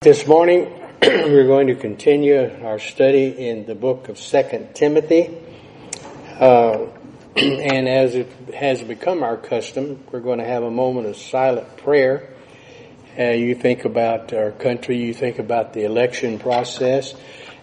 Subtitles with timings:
[0.00, 0.72] This morning,
[1.02, 5.36] we're going to continue our study in the book of Second Timothy.
[6.38, 6.86] Uh,
[7.36, 11.78] and as it has become our custom, we're going to have a moment of silent
[11.78, 12.32] prayer.
[13.18, 17.12] Uh, you think about our country, you think about the election process,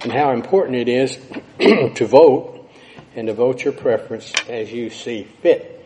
[0.02, 1.18] and how important it is
[1.96, 2.70] to vote
[3.16, 5.86] and to vote your preference as you see fit.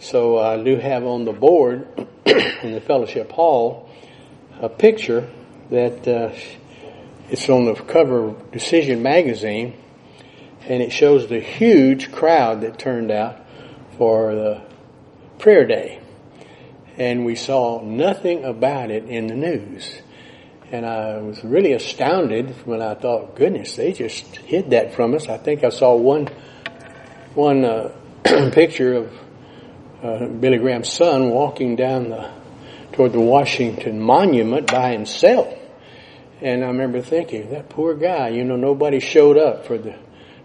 [0.00, 1.86] So I do have on the board
[2.26, 3.88] in the fellowship hall
[4.60, 5.30] a picture
[5.70, 6.32] that uh,
[7.30, 9.74] it's on the cover of Decision magazine,
[10.62, 13.38] and it shows the huge crowd that turned out
[13.98, 14.62] for the
[15.38, 16.00] prayer day.
[16.96, 20.00] And we saw nothing about it in the news.
[20.70, 25.28] And I was really astounded when I thought, goodness, they just hid that from us.
[25.28, 26.28] I think I saw one,
[27.34, 27.92] one uh,
[28.52, 29.12] picture of
[30.02, 32.30] uh, Billy Graham's son walking down the,
[32.92, 35.57] toward the Washington Monument by himself.
[36.40, 39.96] And I remember thinking, that poor guy, you know, nobody showed up for the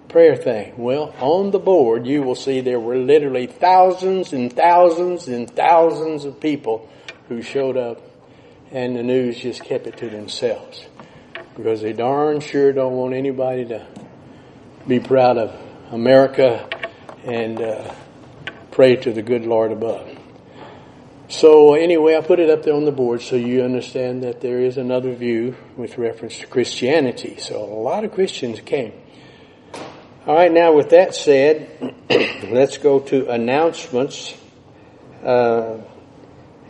[0.09, 0.73] prayer thing.
[0.77, 6.25] Well, on the board, you will see there were literally thousands and thousands and thousands
[6.25, 6.89] of people
[7.29, 8.01] who showed up,
[8.71, 10.85] and the news just kept it to themselves.
[11.55, 13.85] Because they darn sure don't want anybody to
[14.87, 15.55] be proud of
[15.91, 16.67] America
[17.23, 17.93] and uh,
[18.71, 20.12] pray to the good Lord above.
[21.33, 24.59] So anyway, I put it up there on the board so you understand that there
[24.59, 27.37] is another view with reference to Christianity.
[27.39, 28.93] So a lot of Christians came.
[30.27, 31.95] All right, now with that said,
[32.51, 34.35] let's go to announcements,
[35.23, 35.79] uh,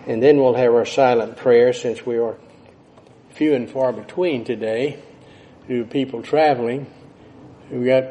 [0.07, 2.37] and then we'll have our silent prayer since we are
[3.31, 4.97] few and far between today
[5.67, 6.87] due to people traveling.
[7.69, 8.05] We got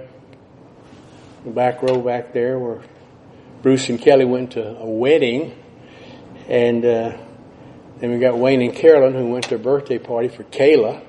[1.46, 2.82] the back row back there where
[3.62, 5.56] Bruce and Kelly went to a wedding
[6.48, 7.16] and uh,
[7.98, 11.04] then we got Wayne and Carolyn who went to a birthday party for Kayla.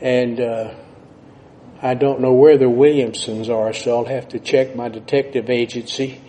[0.00, 0.74] And uh,
[1.82, 6.20] I don't know where the Williamsons are, so I'll have to check my detective agency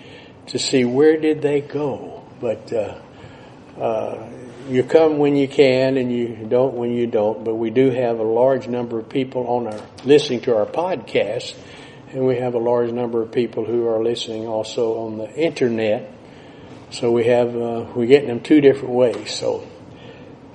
[0.48, 2.24] to see where did they go.
[2.42, 3.00] But uh,
[3.80, 4.30] uh,
[4.68, 7.46] you come when you can, and you don't when you don't.
[7.46, 11.56] But we do have a large number of people on our listening to our podcast,
[12.12, 16.12] and we have a large number of people who are listening also on the internet.
[16.96, 19.36] So we have uh, we're getting them two different ways.
[19.36, 19.68] So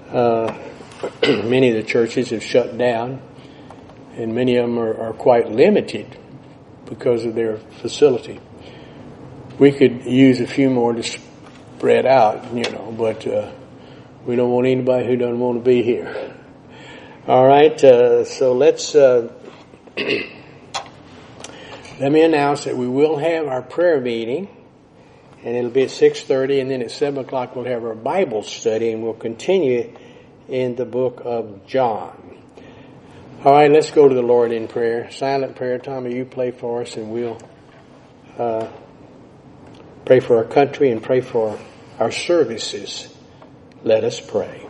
[0.08, 0.56] uh,
[1.22, 3.20] many of the churches have shut down,
[4.16, 6.16] and many of them are, are, quite limited
[6.86, 8.40] because of their facility.
[9.58, 13.52] We could use a few more to spread out, you know, but uh,
[14.24, 16.34] we don't want anybody who doesn't want to be here.
[17.26, 18.94] All right, uh, so let's.
[18.94, 19.30] Uh,
[22.00, 24.48] let me announce that we will have our prayer meeting
[25.42, 28.90] and it'll be at 6.30 and then at 7 o'clock we'll have our Bible study
[28.90, 29.96] and we'll continue
[30.48, 32.38] in the book of John.
[33.44, 35.10] All right, let's go to the Lord in prayer.
[35.10, 35.78] Silent prayer.
[35.78, 37.40] Tommy, you play for us and we'll
[38.36, 38.68] uh,
[40.04, 41.58] pray for our country and pray for
[41.98, 43.08] our services.
[43.82, 44.66] Let us pray.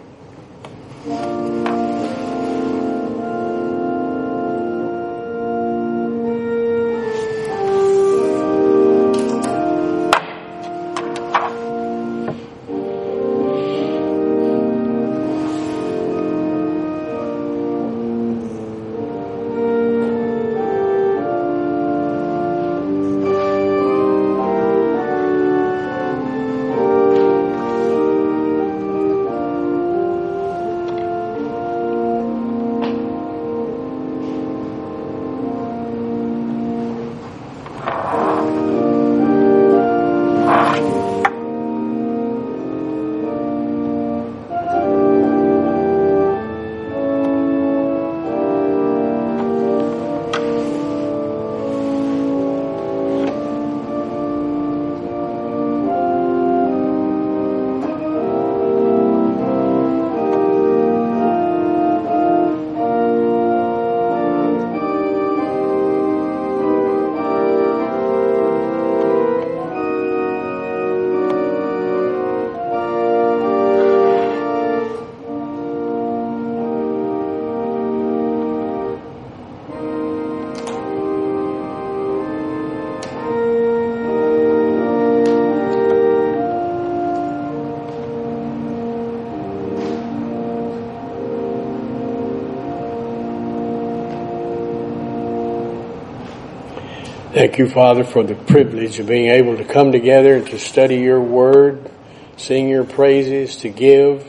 [97.41, 100.97] Thank you, Father, for the privilege of being able to come together and to study
[100.97, 101.91] your word,
[102.37, 104.27] sing your praises, to give,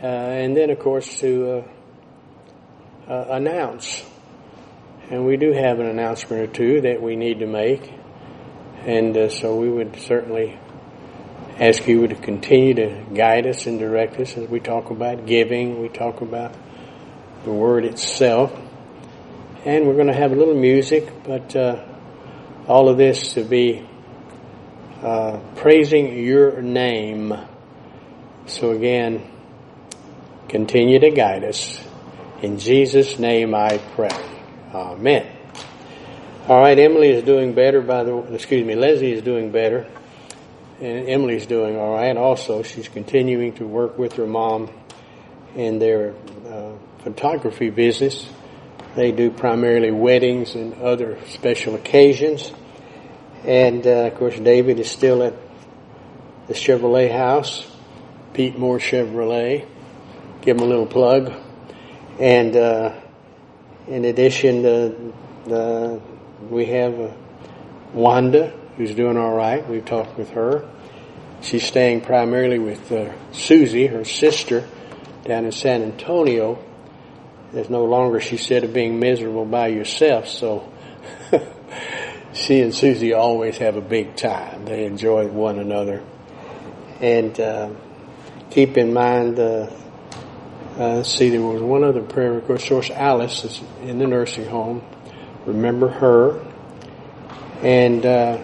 [0.00, 1.64] uh, and then, of course, to
[3.08, 4.04] uh, uh, announce.
[5.10, 7.92] And we do have an announcement or two that we need to make.
[8.86, 10.60] And uh, so we would certainly
[11.58, 15.82] ask you to continue to guide us and direct us as we talk about giving,
[15.82, 16.54] we talk about
[17.42, 18.56] the Word itself.
[19.64, 21.88] And we're going to have a little music, but uh,
[22.68, 23.86] all of this to be
[25.02, 27.34] uh, praising your name.
[28.46, 29.28] So again,
[30.48, 31.82] continue to guide us.
[32.42, 34.10] In Jesus' name I pray.
[34.74, 35.26] Amen.
[36.48, 39.86] All right, Emily is doing better by the, excuse me, Leslie is doing better.
[40.80, 42.64] And Emily's doing all right also.
[42.64, 44.70] She's continuing to work with her mom
[45.54, 46.14] in their
[46.48, 48.28] uh, photography business.
[48.94, 52.52] They do primarily weddings and other special occasions.
[53.44, 55.34] And uh, of course, David is still at
[56.46, 57.66] the Chevrolet house,
[58.34, 59.66] Pete Moore Chevrolet.
[60.42, 61.32] Give him a little plug.
[62.20, 63.00] And uh,
[63.88, 65.12] in addition, uh,
[65.46, 66.00] the
[66.50, 67.12] we have uh,
[67.94, 69.66] Wanda, who's doing all right.
[69.68, 70.68] We've talked with her.
[71.40, 74.68] She's staying primarily with uh, Susie, her sister,
[75.24, 76.62] down in San Antonio.
[77.52, 80.26] There's no longer, she said, of being miserable by yourself.
[80.26, 80.72] So
[82.32, 84.64] she and Susie always have a big time.
[84.64, 86.02] They enjoy one another.
[87.00, 87.70] And uh,
[88.50, 89.70] keep in mind, uh,
[90.78, 92.64] uh, see, there was one other prayer request.
[92.64, 94.82] Of course, Alice is in the nursing home.
[95.44, 96.42] Remember her.
[97.62, 98.42] And uh,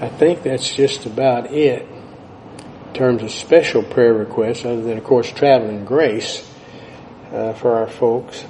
[0.00, 5.04] I think that's just about it in terms of special prayer requests, other than, of
[5.04, 6.50] course, traveling grace
[7.34, 8.44] uh, for our folks.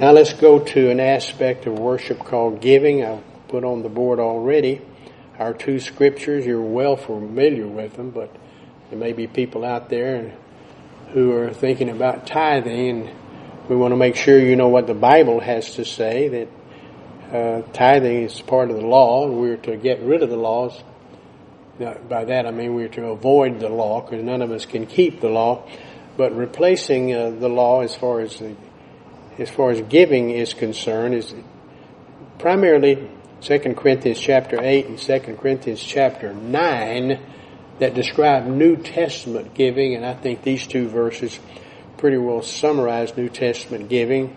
[0.00, 3.04] Now let's go to an aspect of worship called giving.
[3.04, 4.80] I've put on the board already
[5.38, 6.46] our two scriptures.
[6.46, 8.34] You're well familiar with them, but
[8.90, 10.32] there may be people out there
[11.12, 13.10] who are thinking about tithing, and
[13.68, 16.28] we want to make sure you know what the Bible has to say.
[16.28, 20.36] That uh, tithing is part of the law, and we're to get rid of the
[20.36, 20.80] laws.
[21.78, 24.86] Now, by that I mean we're to avoid the law, because none of us can
[24.86, 25.68] keep the law.
[26.16, 28.54] But replacing uh, the law, as far as the
[29.38, 31.34] as far as giving is concerned, is
[32.38, 37.20] primarily 2 Corinthians chapter 8 and 2 Corinthians chapter 9
[37.80, 41.38] that describe New Testament giving, and I think these two verses
[41.96, 44.36] pretty well summarize New Testament giving.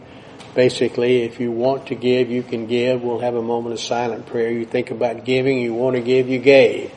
[0.55, 3.03] Basically, if you want to give, you can give.
[3.03, 4.51] We'll have a moment of silent prayer.
[4.51, 6.91] You think about giving, you want to give, you gave.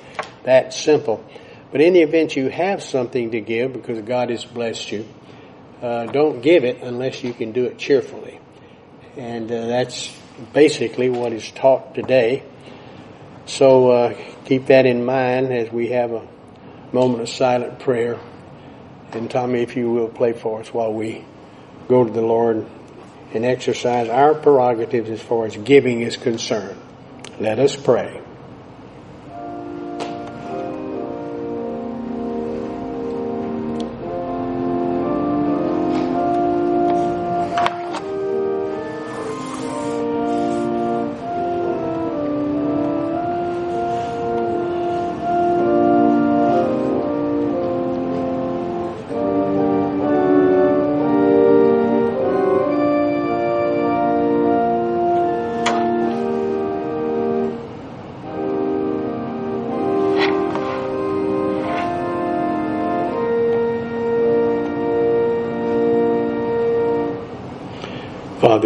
[0.44, 1.22] That simple.
[1.72, 5.08] But in the event you have something to give because God has blessed you,
[5.82, 8.40] uh, don't give it unless you can do it cheerfully.
[9.16, 10.14] And uh, that's
[10.52, 12.42] basically what is taught today.
[13.46, 16.26] So uh, keep that in mind as we have a
[16.92, 18.18] moment of silent prayer.
[19.12, 21.24] And Tommy, if you will play for us while we
[21.88, 22.66] go to the Lord
[23.32, 26.80] and exercise our prerogatives as far as giving is concerned.
[27.38, 28.20] Let us pray.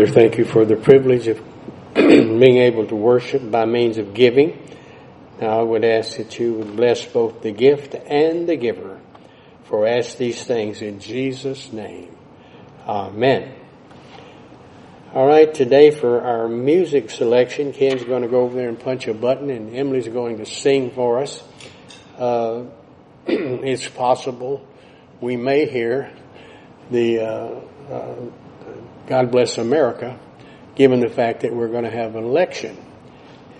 [0.04, 1.40] Father, thank you for the privilege of
[1.94, 4.58] being able to worship by means of giving.
[5.40, 9.00] Now I would ask that you would bless both the gift and the giver.
[9.64, 12.14] For I ask these things in Jesus' name.
[12.86, 13.54] Amen.
[15.14, 19.08] All right, today for our music selection, Ken's going to go over there and punch
[19.08, 21.42] a button, and Emily's going to sing for us.
[22.18, 22.64] Uh,
[23.26, 24.68] it's possible
[25.22, 26.12] we may hear
[26.90, 28.14] the uh, uh,
[29.06, 30.18] God bless America,
[30.74, 32.76] given the fact that we're going to have an election.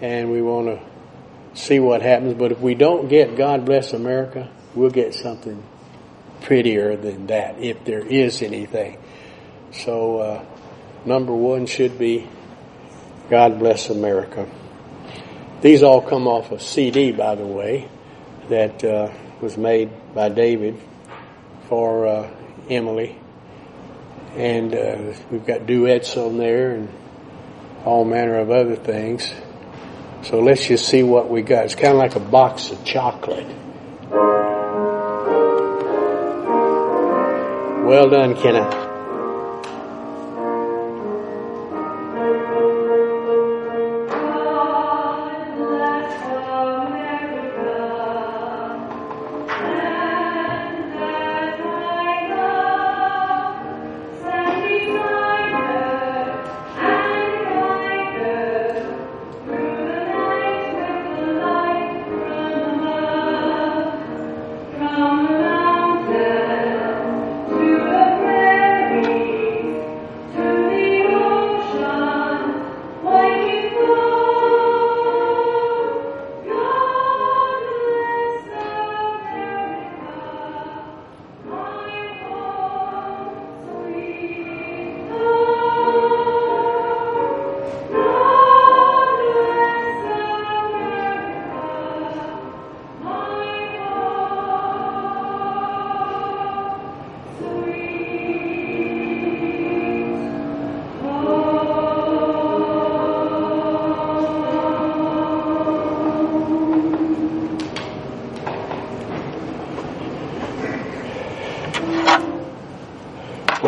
[0.01, 2.35] And we want to see what happens.
[2.35, 5.63] But if we don't get God bless America, we'll get something
[6.43, 8.99] prettier than that, if there is anything.
[9.73, 10.45] So, uh,
[11.05, 12.29] number one should be
[13.31, 14.47] God bless America.
[15.63, 17.89] These all come off a CD, by the way,
[18.49, 20.79] that uh, was made by David
[21.69, 22.31] for uh,
[22.69, 23.19] Emily
[24.37, 26.89] and uh, we've got duets on there and
[27.85, 29.33] all manner of other things.
[30.23, 31.67] So let's just see what we got.
[31.67, 33.47] It's kind of like a box of chocolate.
[37.85, 38.84] Well done, Kenneth.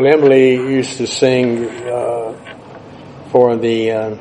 [0.06, 4.16] Well, Emily used to sing uh, for the, uh,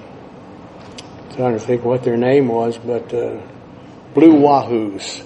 [1.35, 3.39] trying to think what their name was, but uh,
[4.15, 5.23] Blue Wahoos,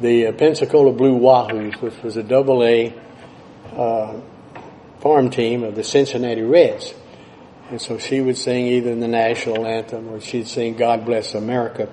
[0.00, 2.92] the uh, Pensacola Blue Wahoos, which was a double A
[3.76, 4.20] uh,
[4.98, 6.92] farm team of the Cincinnati Reds.
[7.70, 11.88] And so she would sing either the national anthem or she'd sing God Bless America.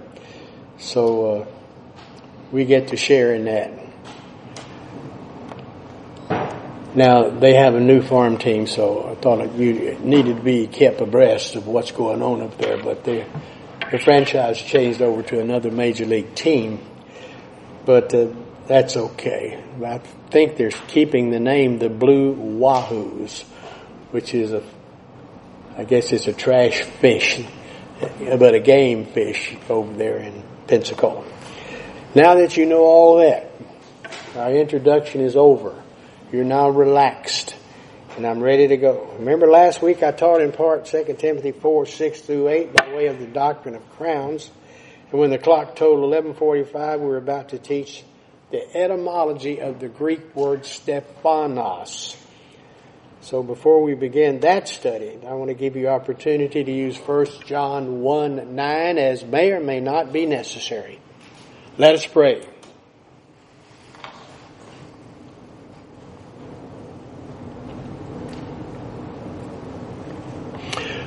[0.79, 1.45] So uh,
[2.51, 3.84] we get to share in that.
[6.95, 11.01] Now they have a new farm team, so I thought you needed to be kept
[11.01, 12.81] abreast of what's going on up there.
[12.81, 13.25] But the
[13.91, 16.79] the franchise changed over to another major league team,
[17.85, 18.27] but uh,
[18.65, 19.63] that's okay.
[19.85, 19.97] I
[20.31, 23.43] think they're keeping the name the Blue Wahoos,
[24.11, 24.63] which is a,
[25.77, 27.43] I guess it's a trash fish,
[27.99, 31.25] but a game fish over there in Pensacola.
[32.15, 33.51] Now that you know all that,
[34.35, 35.81] our introduction is over.
[36.31, 37.55] You're now relaxed.
[38.15, 39.13] And I'm ready to go.
[39.19, 43.07] Remember last week I taught in part 2 Timothy 4, 6 through 8 by way
[43.07, 44.49] of the doctrine of crowns.
[45.11, 48.03] And when the clock told 1145, we were about to teach
[48.51, 52.15] the etymology of the Greek word Stephanos.
[53.21, 57.25] So before we begin that study, I want to give you opportunity to use 1
[57.45, 60.99] John 1, 9 as may or may not be necessary.
[61.77, 62.47] Let us pray.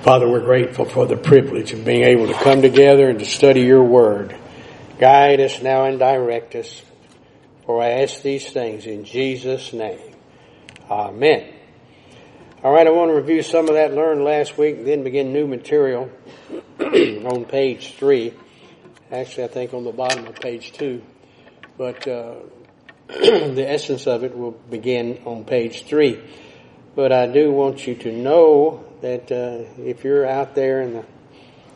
[0.02, 3.62] Father, we're grateful for the privilege of being able to come together and to study
[3.62, 4.36] your word.
[5.00, 6.82] Guide us now and direct us.
[7.66, 10.14] For I ask these things in Jesus' name.
[10.88, 11.52] Amen.
[12.62, 15.48] All right, I want to review some of that learned last week, then begin new
[15.48, 16.10] material
[16.80, 18.34] on page three.
[19.10, 21.02] Actually, I think on the bottom of page two.
[21.76, 22.36] But uh,
[23.08, 26.22] the essence of it will begin on page three.
[26.94, 31.04] But I do want you to know that uh, if you're out there in the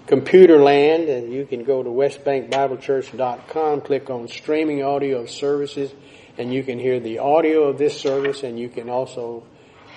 [0.07, 5.93] computer land, and you can go to westbankbiblechurch.com, click on streaming audio services,
[6.39, 9.45] and you can hear the audio of this service, and you can also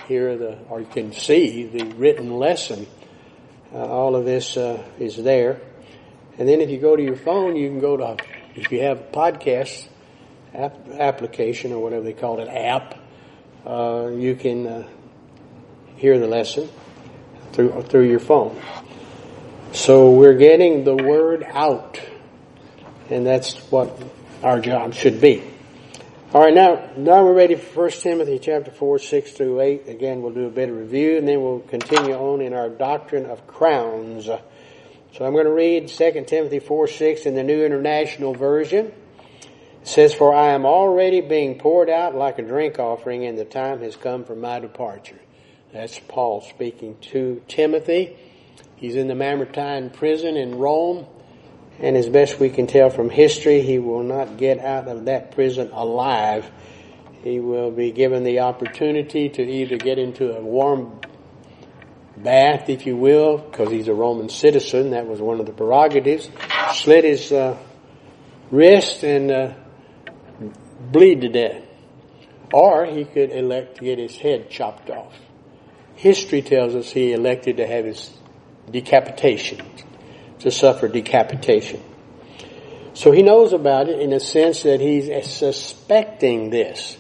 [0.08, 2.86] hear the, or you can see the written lesson.
[3.74, 5.60] Uh, all of this uh, is there.
[6.38, 8.18] And then if you go to your phone, you can go to,
[8.56, 9.88] if you have a podcast
[10.54, 13.00] app, application or whatever they call it, app,
[13.66, 14.88] uh, you can uh,
[15.96, 16.70] hear the lesson
[17.56, 18.62] through, through your phone.
[19.72, 22.00] So we're getting the word out.
[23.10, 23.98] And that's what
[24.44, 25.44] our job should be.
[26.34, 29.88] All right, now, now we're ready for 1 Timothy chapter 4, 6 through 8.
[29.88, 33.26] Again, we'll do a bit of review and then we'll continue on in our doctrine
[33.26, 34.26] of crowns.
[34.26, 38.88] So I'm going to read 2 Timothy 4, 6 in the New International Version.
[38.88, 43.46] It says, For I am already being poured out like a drink offering and the
[43.46, 45.20] time has come for my departure.
[45.76, 48.16] That's Paul speaking to Timothy.
[48.78, 51.06] He's in the Mamertine prison in Rome,
[51.80, 55.32] and as best we can tell from history, he will not get out of that
[55.32, 56.50] prison alive.
[57.26, 60.98] He will be given the opportunity to either get into a warm
[62.16, 64.92] bath, if you will, because he's a Roman citizen.
[64.92, 66.30] That was one of the prerogatives.
[66.72, 67.58] Slit his uh,
[68.50, 69.54] wrist and uh,
[70.80, 71.64] bleed to death.
[72.54, 75.14] Or he could elect to get his head chopped off.
[75.96, 78.12] History tells us he elected to have his
[78.70, 79.66] decapitation,
[80.40, 81.82] to suffer decapitation.
[82.94, 86.98] So he knows about it in a sense that he's suspecting this.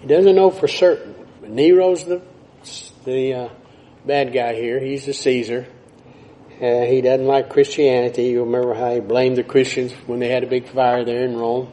[0.00, 2.22] He doesn't know for certain, Nero's the
[3.04, 3.48] the uh,
[4.04, 4.78] bad guy here.
[4.78, 5.66] He's the Caesar.
[6.60, 8.24] Uh, he doesn't like Christianity.
[8.24, 11.36] You remember how he blamed the Christians when they had a big fire there in
[11.36, 11.72] Rome.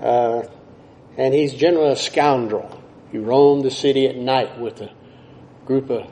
[0.00, 0.42] Uh,
[1.16, 2.82] and he's generally a scoundrel.
[3.10, 4.90] He roamed the city at night with a
[5.66, 6.10] group of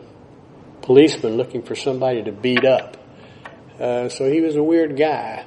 [0.83, 2.97] policemen looking for somebody to beat up.
[3.81, 5.47] Uh, so he was a weird guy.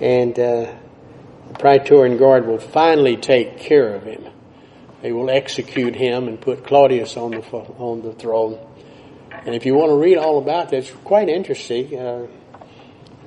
[0.00, 0.74] And uh,
[1.48, 4.24] the Praetorian Guard will finally take care of him.
[5.02, 8.58] They will execute him and put Claudius on the on the throne.
[9.30, 11.98] And if you want to read all about that, it's quite interesting.
[11.98, 12.26] Uh,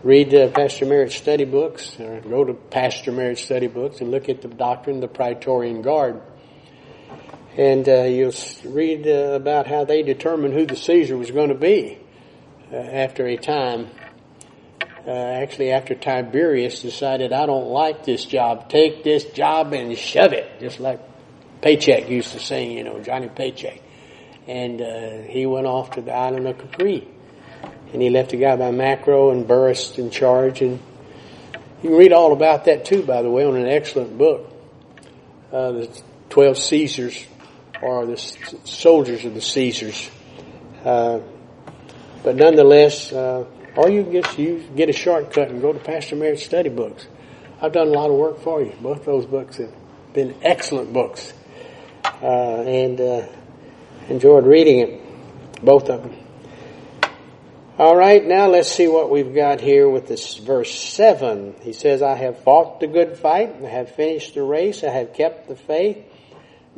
[0.04, 4.30] read uh, Pastor Merritt's study books, or go to Pastor Merritt's study books and look
[4.30, 6.22] at the doctrine of the Praetorian Guard.
[7.60, 11.56] And uh, you'll read uh, about how they determined who the Caesar was going to
[11.56, 11.98] be
[12.72, 13.90] uh, after a time.
[15.06, 20.34] Uh, actually, after Tiberius decided, I don't like this job, take this job and shove
[20.34, 21.00] it, just like
[21.62, 23.82] Paycheck used to sing, you know, Johnny Paycheck
[24.50, 27.08] and uh, he went off to the island of Capri.
[27.94, 30.62] And he left a guy by Macro and Burrus in charge.
[30.62, 30.80] And
[31.84, 34.52] you can read all about that too, by the way, on an excellent book.
[35.52, 36.02] Uh, the
[36.32, 37.26] 12 Caesars,
[37.82, 40.10] or the soldiers of the Caesars.
[40.84, 41.20] Uh,
[42.24, 43.46] but nonetheless, uh,
[43.76, 47.08] or you can just you get a shortcut and go to Pastor Merritt's study books.
[47.62, 48.74] I've done a lot of work for you.
[48.82, 49.74] Both those books have
[50.14, 51.34] been excellent books.
[52.22, 53.28] Uh, and uh,
[54.10, 56.16] enjoyed reading it, both of them.
[57.78, 61.56] All right, now let's see what we've got here with this verse 7.
[61.62, 65.14] He says, I have fought the good fight, I have finished the race, I have
[65.14, 66.04] kept the faith.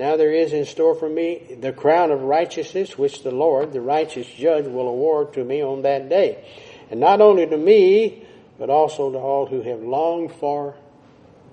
[0.02, 3.82] Now there is in store for me the crown of righteousness, which the Lord, the
[3.82, 6.44] righteous judge, will award to me on that day.
[6.90, 8.26] And not only to me,
[8.58, 10.74] but also to all who have longed for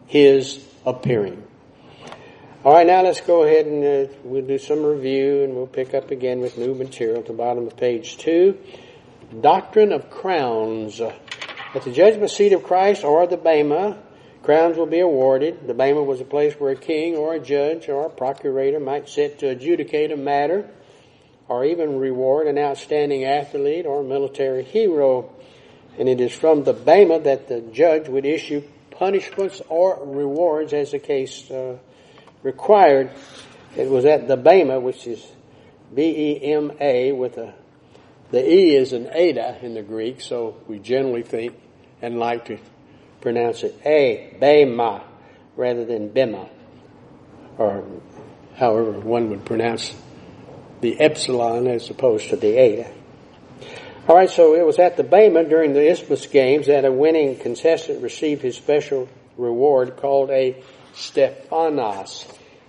[0.07, 1.47] his appearing.
[2.65, 5.93] All right, now let's go ahead and uh, we'll do some review and we'll pick
[5.93, 8.57] up again with new material at the bottom of page two.
[9.43, 11.03] Doctrine of crowns.
[11.03, 13.99] At the judgment seat of Christ or the Bema,
[14.49, 15.67] crowns will be awarded.
[15.67, 19.07] The Bema was a place where a king or a judge or a procurator might
[19.07, 20.67] sit to adjudicate a matter
[21.49, 25.31] or even reward an outstanding athlete or military hero.
[25.99, 30.93] And it is from the Bema that the judge would issue punishments or rewards as
[30.93, 31.77] the case uh,
[32.43, 33.11] required.
[33.77, 35.23] It was at the Bema, which is
[35.95, 37.53] B-E-M-A with a,
[38.31, 41.55] the E is an eta in the Greek, so we generally think
[42.01, 42.59] and like to
[43.21, 45.03] pronounce it A, Bema,
[45.57, 46.49] rather than Bema,
[47.57, 47.85] or
[48.57, 49.95] however one would pronounce
[50.81, 52.91] the epsilon as opposed to the eta.
[54.09, 57.37] All right, so it was at the Bema during the Isthmus Games that a winning
[57.37, 60.63] contestant received his special reward called a
[60.95, 62.27] Stephanos.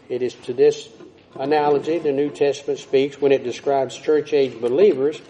[0.10, 0.90] It is to this
[1.36, 5.22] analogy the New Testament speaks when it describes church age believers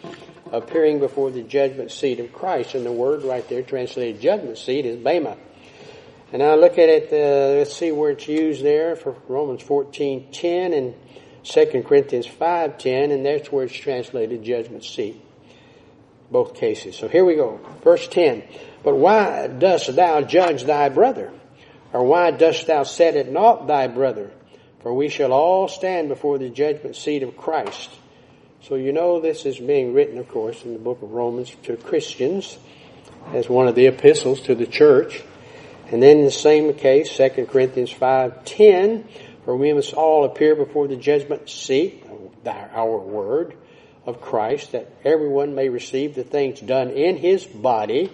[0.52, 2.76] appearing before the judgment seat of Christ.
[2.76, 5.38] And the word right there translated judgment seat is Bema.
[6.32, 10.78] And now look at it, uh, let's see where it's used there for Romans 14.10
[10.78, 10.94] and
[11.44, 15.20] 2 Corinthians 5.10, and that's where it's translated judgment seat.
[16.30, 16.96] Both cases.
[16.96, 17.60] So here we go.
[17.84, 18.44] Verse 10.
[18.84, 21.32] But why dost thou judge thy brother?
[21.92, 24.32] Or why dost thou set at naught thy brother?
[24.82, 27.90] For we shall all stand before the judgment seat of Christ.
[28.62, 31.78] So you know this is being written, of course, in the book of Romans to
[31.78, 32.58] Christians
[33.34, 35.24] as one of the epistles to the church.
[35.92, 39.06] And then in the same case, 2 Corinthians 5.10,
[39.46, 42.04] for we must all appear before the judgment seat,
[42.46, 43.56] our word,
[44.06, 48.12] of Christ, that everyone may receive the things done in his body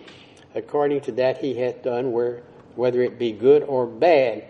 [0.54, 2.44] according to that he hath done, where
[2.76, 4.46] whether it be good or bad.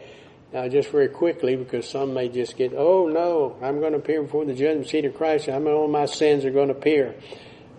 [0.55, 4.23] Now, just very quickly, because some may just get, oh no, I'm going to appear
[4.23, 5.49] before the judgment seat of Christ.
[5.49, 7.13] I'm all my sins are going to appear.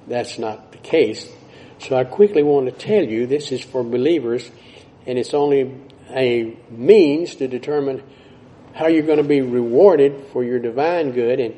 [0.07, 1.27] That's not the case.
[1.79, 4.51] So I quickly want to tell you this is for believers,
[5.07, 5.75] and it's only
[6.11, 8.03] a means to determine
[8.75, 11.57] how you're going to be rewarded for your divine good, and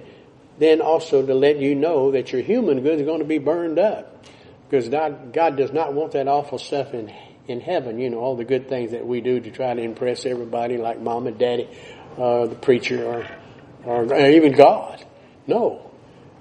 [0.61, 3.81] then also to let you know that your human good is going to be burned
[3.81, 4.25] up.
[4.71, 7.09] Because God, God does not want that awful stuff in
[7.49, 10.27] in heaven, you know, all the good things that we do to try to impress
[10.27, 11.67] everybody, like mom and daddy,
[12.19, 13.27] uh, the preacher,
[13.85, 15.05] or, or, even God.
[15.47, 15.91] No.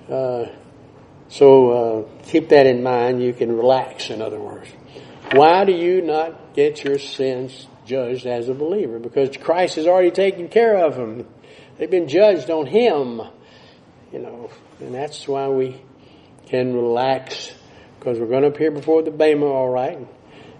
[0.10, 0.48] Uh,
[1.30, 3.24] so uh, keep that in mind.
[3.24, 4.70] You can relax, in other words.
[5.32, 9.00] Why do you not get your sins judged as a believer?
[9.00, 11.26] Because Christ has already taken care of them.
[11.78, 13.22] They've been judged on Him.
[14.12, 15.82] You know, and that's why we
[16.48, 17.54] can relax
[18.00, 20.00] because we're going to appear before the Bema, all right.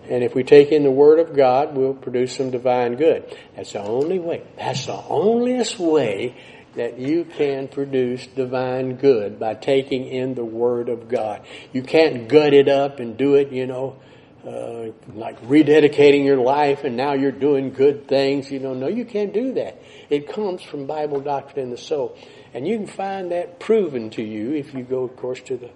[0.10, 3.36] And if we take in the Word of God, we'll produce some divine good.
[3.56, 4.44] That's the only way.
[4.58, 6.36] That's the onlyest way
[6.76, 11.42] that you can produce divine good by taking in the Word of God.
[11.74, 13.98] You can't gut it up and do it, you know,
[14.46, 18.50] uh, like rededicating your life and now you're doing good things.
[18.52, 19.82] You know, no, you can't do that.
[20.10, 22.18] It comes from Bible doctrine in the soul.
[22.54, 25.70] And you can find that proven to you if you go, of course, to the,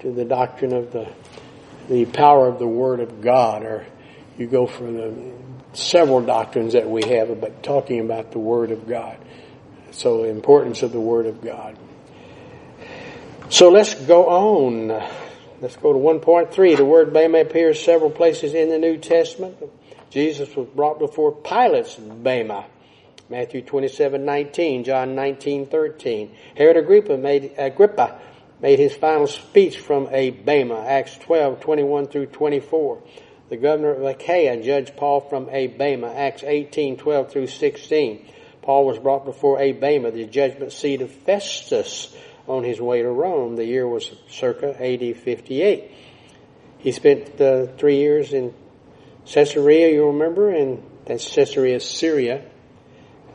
[0.00, 1.08] to the doctrine of the,
[1.88, 3.86] the power of the Word of God or
[4.38, 5.14] you go for the
[5.72, 9.16] several doctrines that we have about talking about the Word of God.
[9.90, 11.76] So the importance of the Word of God.
[13.50, 14.88] So let's go on.
[15.60, 16.76] Let's go to 1.3.
[16.76, 19.56] The word Bema appears several places in the New Testament.
[20.10, 22.64] Jesus was brought before Pilate's Bema.
[23.28, 26.34] Matthew 27, 19, John 19, 13.
[26.56, 28.18] Herod Agrippa made, Agrippa
[28.62, 33.02] made his final speech from a Bema, Acts 12, 21 through 24.
[33.48, 38.26] The governor of Achaia judged Paul from a Bema, Acts 18, 12 through 16.
[38.62, 43.08] Paul was brought before a Bema, the judgment seat of Festus, on his way to
[43.08, 43.56] Rome.
[43.56, 45.90] The year was circa AD 58.
[46.78, 48.54] He spent uh, three years in
[49.26, 52.44] Caesarea, you remember, and that's Caesarea, Syria,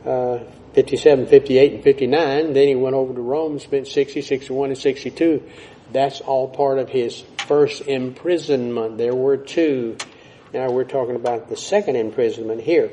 [0.04, 0.40] uh,
[0.78, 2.52] 57, 58, and 59.
[2.52, 5.42] Then he went over to Rome spent 60, 61, and 62.
[5.90, 8.96] That's all part of his first imprisonment.
[8.96, 9.96] There were two.
[10.54, 12.92] Now we're talking about the second imprisonment here.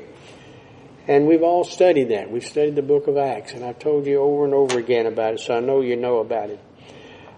[1.06, 2.28] And we've all studied that.
[2.28, 5.34] We've studied the book of Acts, and I've told you over and over again about
[5.34, 6.58] it, so I know you know about it.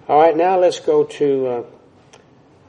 [0.08, 1.66] All right, now let's go to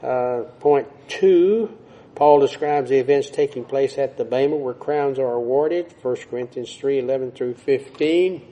[0.02, 1.74] uh, uh, point two.
[2.20, 6.76] Paul describes the events taking place at the Bema where crowns are awarded, 1 Corinthians
[6.76, 8.46] 3, 11 through 15.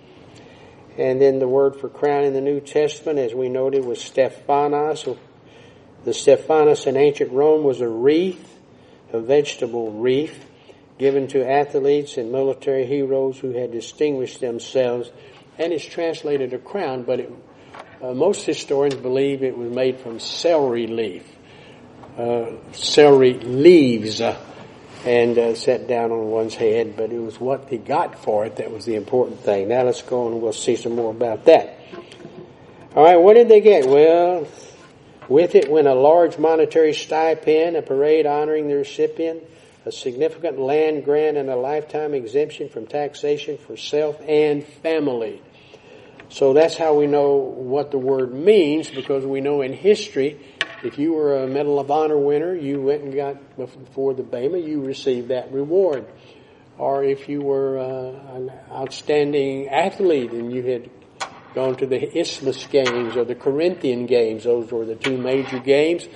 [0.96, 5.06] And then the word for crown in the New Testament, as we noted, was Stephanos.
[6.06, 8.58] The Stephanos in ancient Rome was a wreath,
[9.12, 10.46] a vegetable wreath
[10.96, 15.10] given to athletes and military heroes who had distinguished themselves,
[15.58, 17.30] and it's translated a crown, but it,
[18.00, 21.37] uh, most historians believe it was made from celery leaf,
[22.72, 24.36] celery leaves, uh,
[25.04, 28.56] and uh, set down on one's head, but it was what he got for it
[28.56, 29.68] that was the important thing.
[29.68, 31.78] Now let's go and we'll see some more about that.
[32.94, 33.86] All right, what did they get?
[33.86, 34.48] Well,
[35.28, 39.42] with it went a large monetary stipend, a parade honoring the recipient,
[39.86, 45.40] a significant land grant and a lifetime exemption from taxation for self and family.
[46.30, 50.38] So that's how we know what the word means because we know in history,
[50.82, 54.58] if you were a Medal of Honor winner, you went and got before the Bema,
[54.58, 56.06] you received that reward.
[56.76, 60.90] Or if you were uh, an outstanding athlete and you had
[61.54, 66.06] gone to the Isthmus Games or the Corinthian Games, those were the two major games,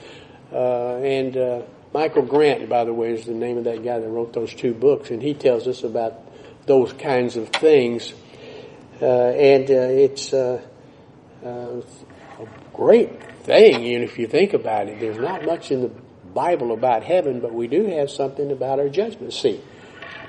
[0.53, 4.09] uh, and uh, Michael Grant, by the way, is the name of that guy that
[4.09, 6.23] wrote those two books, and he tells us about
[6.67, 8.13] those kinds of things.
[9.01, 10.63] Uh, and uh, it's uh,
[11.45, 11.83] a
[12.73, 13.11] great
[13.45, 15.01] thing, know, if you think about it.
[15.01, 15.91] There's not much in the
[16.33, 19.63] Bible about heaven, but we do have something about our judgment seat.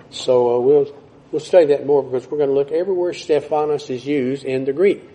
[0.09, 0.95] So uh, we'll
[1.31, 4.73] we'll study that more because we're going to look everywhere Stephanos is used in the
[4.73, 5.09] Greek.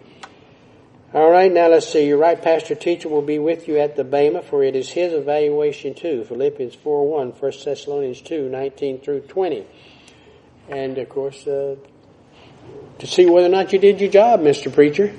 [1.14, 2.06] All right, now let's see.
[2.06, 5.14] Your right pastor teacher will be with you at the Bema, for it is his
[5.14, 6.24] evaluation too.
[6.24, 9.66] Philippians 4 1, 1 Thessalonians 2, 19 through 20.
[10.68, 11.76] And of course, uh,
[12.98, 14.72] to see whether or not you did your job, Mr.
[14.72, 15.14] Preacher.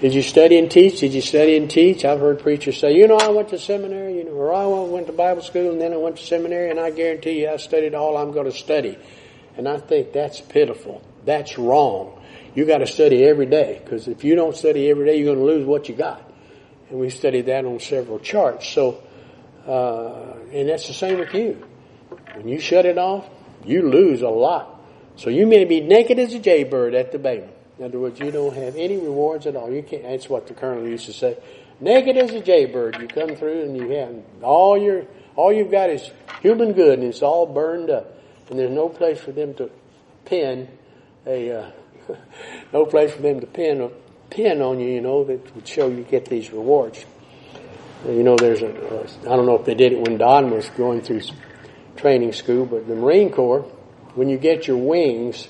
[0.00, 1.00] Did you study and teach?
[1.00, 2.04] Did you study and teach?
[2.04, 5.06] I've heard preachers say, you know, I went to seminary, you know, or I went
[5.06, 7.94] to Bible school and then I went to seminary and I guarantee you I studied
[7.94, 8.98] all I'm going to study.
[9.56, 11.02] And I think that's pitiful.
[11.24, 12.20] That's wrong
[12.54, 15.46] you got to study every day because if you don't study every day, you're going
[15.46, 16.22] to lose what you got.
[16.90, 18.68] And we studied that on several charts.
[18.68, 19.02] So,
[19.66, 21.66] uh, and that's the same with you.
[22.34, 23.28] When you shut it off,
[23.64, 24.82] you lose a lot.
[25.16, 27.48] So you may be naked as a jaybird at the Bema.
[27.78, 29.70] In other words, you don't have any rewards at all.
[29.70, 30.04] You can't.
[30.04, 31.36] That's what the colonel used to say.
[31.80, 35.06] Naked as a jaybird, you come through and you have all your
[35.36, 36.10] all you've got is
[36.40, 38.16] human good, and it's all burned up,
[38.48, 39.70] and there's no place for them to
[40.24, 40.68] pin
[41.26, 41.70] a uh,
[42.72, 43.90] no place for them to pin a
[44.30, 47.04] pin on you, you know, that would show you get these rewards.
[48.06, 50.68] You know, there's a, a I don't know if they did it when Don was
[50.70, 51.22] going through
[51.96, 53.62] training school, but the Marine Corps,
[54.14, 55.48] when you get your wings,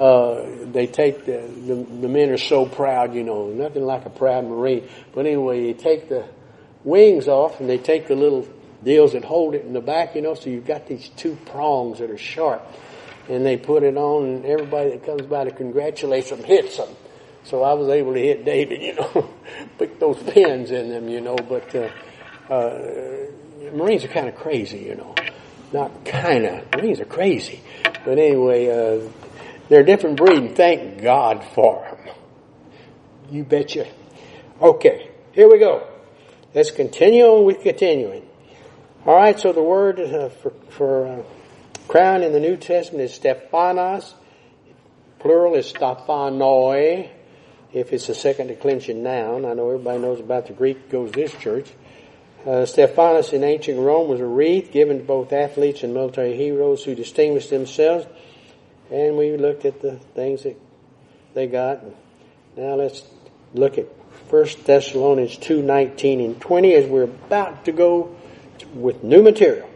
[0.00, 4.10] uh, they take the, the, the men are so proud, you know, nothing like a
[4.10, 4.88] proud Marine.
[5.14, 6.26] But anyway, you take the
[6.84, 8.48] wings off and they take the little
[8.82, 11.98] deals that hold it in the back, you know, so you've got these two prongs
[11.98, 12.66] that are sharp
[13.30, 16.88] and they put it on, and everybody that comes by to congratulate them hits them.
[17.44, 19.30] So I was able to hit David, you know,
[19.78, 21.36] put those pins in them, you know.
[21.36, 21.90] But uh,
[22.52, 23.26] uh,
[23.72, 25.14] Marines are kind of crazy, you know.
[25.72, 26.72] Not kind of.
[26.72, 27.60] Marines are crazy.
[28.04, 29.08] But anyway, uh,
[29.70, 32.14] they're a different breed, and thank God for them.
[33.30, 33.86] You betcha.
[34.60, 35.86] Okay, here we go.
[36.52, 38.28] Let's continue on with continuing.
[39.06, 41.22] All right, so the word uh, for, for uh,
[41.86, 44.12] crown in the New Testament is Stephanos.
[45.20, 47.08] Plural is Stephanoi.
[47.72, 51.32] If it's a second declension noun, I know everybody knows about the Greek goes this
[51.34, 51.70] church.
[52.44, 56.82] Uh, Stephanos in ancient Rome was a wreath given to both athletes and military heroes
[56.82, 58.06] who distinguished themselves.
[58.90, 60.60] And we looked at the things that
[61.34, 61.84] they got.
[62.56, 63.02] Now let's
[63.54, 63.86] look at
[64.28, 68.16] 1 Thessalonians 2, 19 and 20 as we're about to go
[68.74, 69.68] with new material.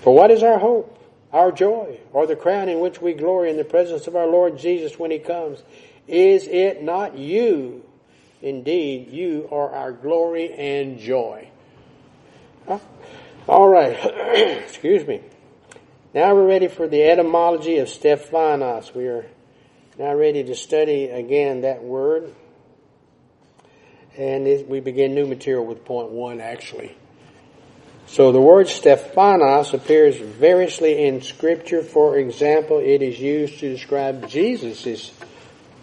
[0.00, 0.98] For what is our hope,
[1.32, 4.58] our joy, or the crown in which we glory in the presence of our Lord
[4.58, 5.62] Jesus when He comes?
[6.08, 7.84] Is it not you?
[8.42, 11.48] Indeed, you are our glory and joy.
[12.66, 12.80] Huh?
[13.46, 13.94] All right.
[14.64, 15.20] Excuse me.
[16.14, 18.94] Now we're ready for the etymology of Stephanos.
[18.94, 19.24] We are
[19.98, 22.34] now ready to study again that word.
[24.18, 26.94] And we begin new material with point one actually.
[28.08, 31.82] So the word Stephanos appears variously in scripture.
[31.82, 35.12] For example, it is used to describe Jesus'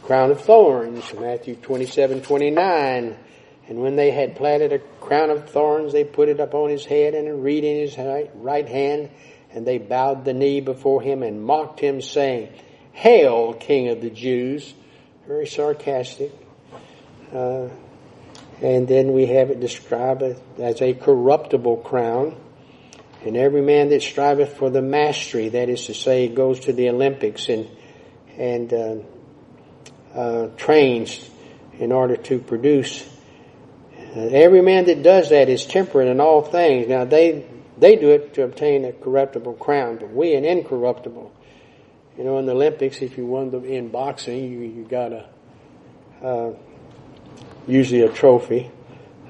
[0.04, 3.18] crown of thorns, Matthew 27, 29.
[3.68, 7.16] And when they had planted a crown of thorns, they put it upon his head
[7.16, 7.98] and a reed in his
[8.36, 9.10] right hand,
[9.52, 12.50] and they bowed the knee before him and mocked him, saying,
[12.94, 14.74] Hail, King of the Jews!
[15.28, 16.32] Very sarcastic.
[17.34, 17.70] Uh,
[18.62, 20.24] and then we have it described
[20.58, 22.36] as a corruptible crown.
[23.26, 26.90] And every man that striveth for the mastery, that is to say, goes to the
[26.90, 27.70] Olympics and
[28.38, 28.96] and uh,
[30.16, 31.30] uh, trains
[31.78, 33.06] in order to produce.
[34.16, 36.88] Uh, every man that does that is temperate in all things.
[36.88, 37.46] Now they
[37.80, 41.32] they do it to obtain a corruptible crown, but we an incorruptible.
[42.18, 45.30] You know, in the Olympics, if you won the, in boxing, you, you got a
[46.22, 46.52] uh,
[47.68, 48.70] usually a trophy.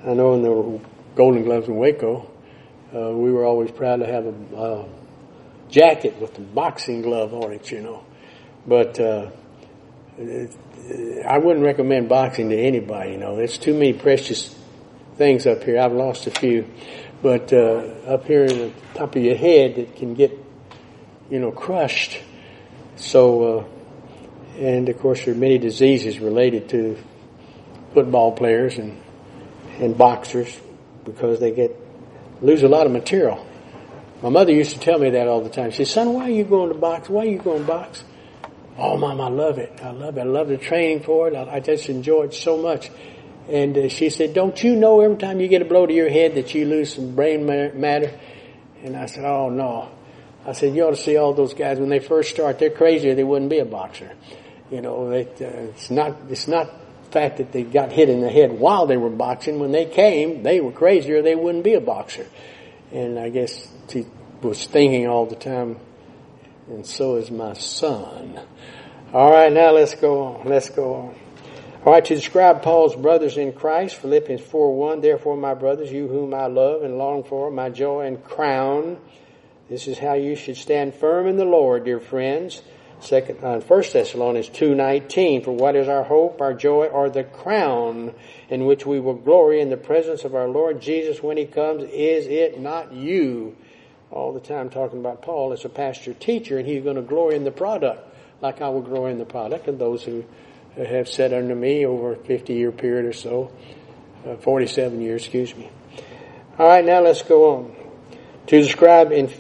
[0.06, 0.80] I know in the
[1.16, 2.32] Golden Gloves in Waco,
[2.96, 4.88] uh, we were always proud to have a uh,
[5.70, 8.04] jacket with the boxing glove on it, you know.
[8.66, 9.30] But uh,
[10.18, 10.56] it,
[11.28, 13.36] I wouldn't recommend boxing to anybody, you know.
[13.36, 14.56] There's too many precious
[15.18, 15.80] things up here.
[15.80, 16.66] I've lost a few,
[17.22, 20.32] but uh, up here in the top of your head, it can get,
[21.30, 22.20] you know, crushed.
[22.96, 23.66] So, uh,
[24.58, 26.98] and of course, there are many diseases related to
[27.94, 29.02] football players and
[29.80, 30.60] and boxers
[31.06, 31.76] because they get
[32.42, 33.46] lose a lot of material.
[34.22, 35.72] My mother used to tell me that all the time.
[35.72, 37.10] She said, "Son, why are you going to box?
[37.10, 38.04] Why are you going to box?"
[38.78, 39.78] Oh, mom, I love it.
[39.84, 40.22] I love it.
[40.22, 41.36] I love the training for it.
[41.36, 42.90] I, I just enjoy it so much.
[43.50, 46.10] And uh, she said, "Don't you know every time you get a blow to your
[46.10, 48.12] head that you lose some brain matter?"
[48.84, 49.90] And I said, "Oh no."
[50.46, 52.60] I said, "You ought to see all those guys when they first start.
[52.60, 53.16] They're crazier.
[53.16, 54.12] They wouldn't be a boxer.
[54.70, 56.16] You know, it, uh, it's not.
[56.30, 56.70] It's not
[57.12, 59.60] fact that they got hit in the head while they were boxing.
[59.60, 61.22] When they came, they were crazier.
[61.22, 62.28] They wouldn't be a boxer.
[62.92, 64.06] And I guess he
[64.42, 65.80] was thinking all the time,
[66.68, 68.40] and so is my son.
[69.14, 70.48] All right, now let's go on.
[70.48, 71.19] Let's go on.
[71.86, 76.10] All right, to describe Paul's brothers in Christ, Philippians 4 1, therefore, my brothers, you
[76.10, 78.98] whom I love and long for, my joy and crown,
[79.70, 82.62] this is how you should stand firm in the Lord, dear friends.
[83.00, 85.42] Second, uh, First Thessalonians two nineteen.
[85.42, 88.14] For what is our hope, our joy, or the crown
[88.50, 91.84] in which we will glory in the presence of our Lord Jesus when He comes?
[91.84, 93.56] Is it not you?
[94.12, 97.38] All the time talking about Paul as a pastor teacher, and he's going to glory
[97.38, 98.04] in the product,
[98.42, 99.70] like I will glory in the product.
[99.70, 100.26] And those who
[100.88, 103.52] have sat under me over a fifty year period or so,
[104.26, 105.70] uh, forty seven years, excuse me.
[106.58, 107.76] All right, now let's go on
[108.48, 109.32] to describe in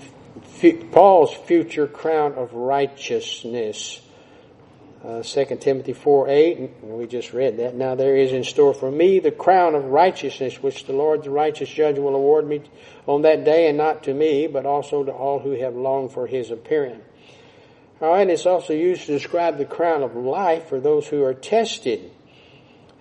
[0.91, 4.01] Paul's future crown of righteousness.
[5.03, 7.73] Uh, 2 Timothy 4 8, we just read that.
[7.73, 11.29] Now there is in store for me the crown of righteousness, which the Lord, the
[11.29, 12.61] righteous judge, will award me
[13.07, 16.27] on that day, and not to me, but also to all who have longed for
[16.27, 17.01] his appearing.
[18.01, 21.33] All right, it's also used to describe the crown of life for those who are
[21.33, 22.11] tested.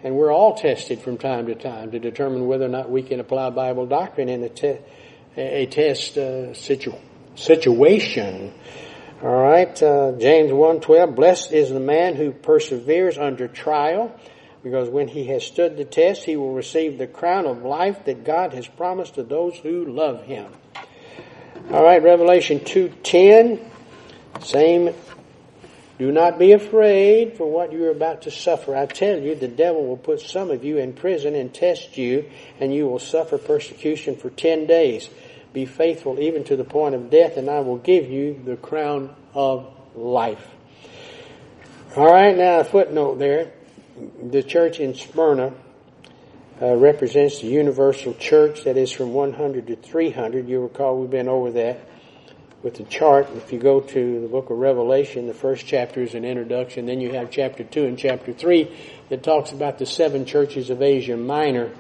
[0.02, 3.20] And we're all tested from time to time to determine whether or not we can
[3.20, 4.78] apply Bible doctrine in a, te-
[5.36, 7.00] a test uh, situation
[7.38, 8.52] situation.
[9.22, 14.14] All right, uh, James 1.12, Blessed is the man who perseveres under trial,
[14.62, 18.24] because when he has stood the test, he will receive the crown of life that
[18.24, 20.52] God has promised to those who love him.
[21.72, 23.60] All right, Revelation 2.10,
[24.40, 24.94] same,
[25.98, 28.76] do not be afraid for what you are about to suffer.
[28.76, 32.30] I tell you, the devil will put some of you in prison and test you,
[32.60, 35.08] and you will suffer persecution for ten days.
[35.52, 39.14] Be faithful even to the point of death, and I will give you the crown
[39.34, 40.46] of life.
[41.96, 43.50] All right, now a footnote there.
[44.22, 45.52] the church in Smyrna
[46.62, 50.48] uh, represents the universal church that is from 100 to 300.
[50.48, 51.87] You recall we've been over that
[52.62, 53.28] with the chart.
[53.36, 56.86] If you go to the book of Revelation, the first chapter is an introduction.
[56.86, 58.70] Then you have chapter 2 and chapter 3
[59.10, 61.70] that talks about the seven churches of Asia Minor.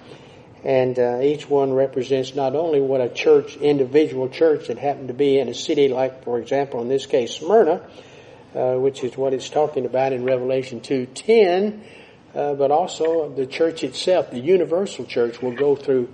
[0.64, 5.14] And uh, each one represents not only what a church, individual church that happened to
[5.14, 7.82] be in a city like, for example, in this case, Smyrna,
[8.54, 11.80] uh, which is what it's talking about in Revelation 2.10,
[12.34, 16.08] uh, but also the church itself, the universal church, will go through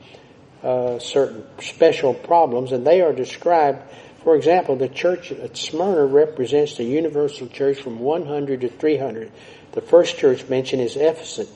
[0.62, 3.83] uh, certain special problems, and they are described.
[4.25, 9.31] For example, the church at Smyrna represents the universal church from 100 to 300.
[9.73, 11.53] The first church mentioned is Ephesus,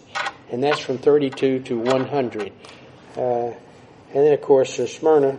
[0.53, 2.53] and that's from 32 to 100.
[3.17, 3.57] Uh, and
[4.13, 5.39] then, of course, Smyrna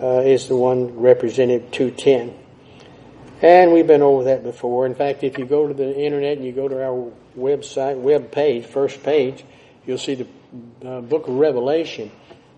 [0.00, 2.38] uh, is the one represented 210.
[3.42, 4.86] And we've been over that before.
[4.86, 8.30] In fact, if you go to the internet and you go to our website, web
[8.30, 9.44] page, first page,
[9.84, 10.26] you'll see the
[10.88, 12.12] uh, book of Revelation.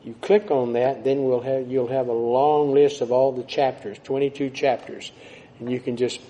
[0.04, 3.42] You click on that, then we'll have, you'll have a long list of all the
[3.42, 5.10] chapters, 22 chapters.
[5.58, 6.20] And you can just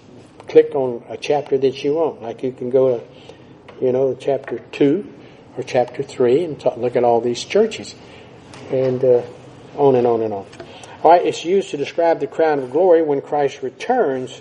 [0.47, 2.23] click on a chapter that you want.
[2.23, 5.13] Like you can go to, you know, chapter 2
[5.57, 7.97] or chapter 3 and talk, look at all these churches.
[8.71, 9.23] And uh,
[9.77, 10.47] on and on and on.
[11.03, 14.41] All right, it's used to describe the crown of glory when Christ returns.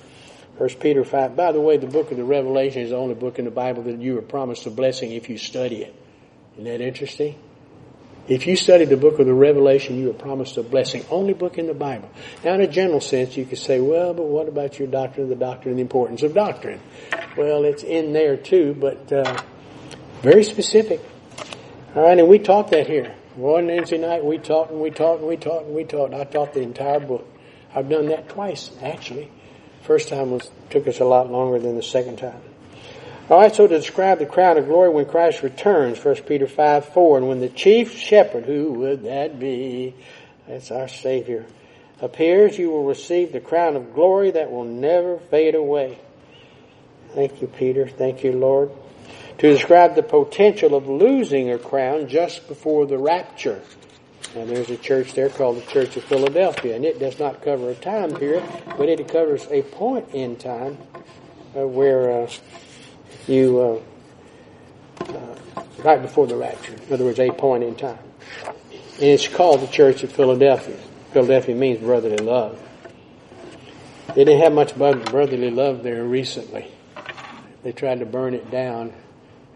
[0.59, 1.35] First Peter 5.
[1.35, 3.81] By the way, the book of the Revelation is the only book in the Bible
[3.83, 5.95] that you are promised a blessing if you study it.
[6.53, 7.35] Isn't that interesting?
[8.27, 11.03] If you study the book of the Revelation, you are promised a blessing.
[11.09, 12.09] Only book in the Bible.
[12.43, 15.35] Now, in a general sense, you could say, well, but what about your doctrine the
[15.35, 16.79] doctrine and the importance of doctrine?
[17.35, 19.41] Well, it's in there too, but uh,
[20.21, 21.01] very specific.
[21.95, 23.13] All right, and we taught that here.
[23.35, 26.13] One Wednesday night we taught and we taught and we taught and we taught.
[26.13, 27.27] I taught the entire book.
[27.73, 29.31] I've done that twice actually.
[29.81, 32.39] First time was took us a lot longer than the second time.
[33.33, 36.85] All right, so to describe the crown of glory when Christ returns, 1 Peter 5,
[36.89, 39.95] 4, and when the chief shepherd, who would that be?
[40.47, 41.47] That's our Savior,
[41.99, 45.97] appears, you will receive the crown of glory that will never fade away.
[47.15, 47.87] Thank you, Peter.
[47.87, 48.69] Thank you, Lord
[49.39, 53.63] to describe the potential of losing a crown just before the rapture.
[54.35, 57.71] Now there's a church there called the Church of Philadelphia, and it does not cover
[57.71, 58.43] a time period,
[58.77, 60.77] but it covers a point in time
[61.57, 62.29] uh, where uh,
[63.27, 63.81] you,
[64.99, 66.73] uh, uh, right before the rapture.
[66.73, 67.99] In other words, a point in time.
[68.95, 70.77] And it's called the Church of Philadelphia.
[71.11, 72.59] Philadelphia means brotherly love.
[74.15, 76.71] They didn't have much brotherly love there recently.
[77.63, 78.93] They tried to burn it down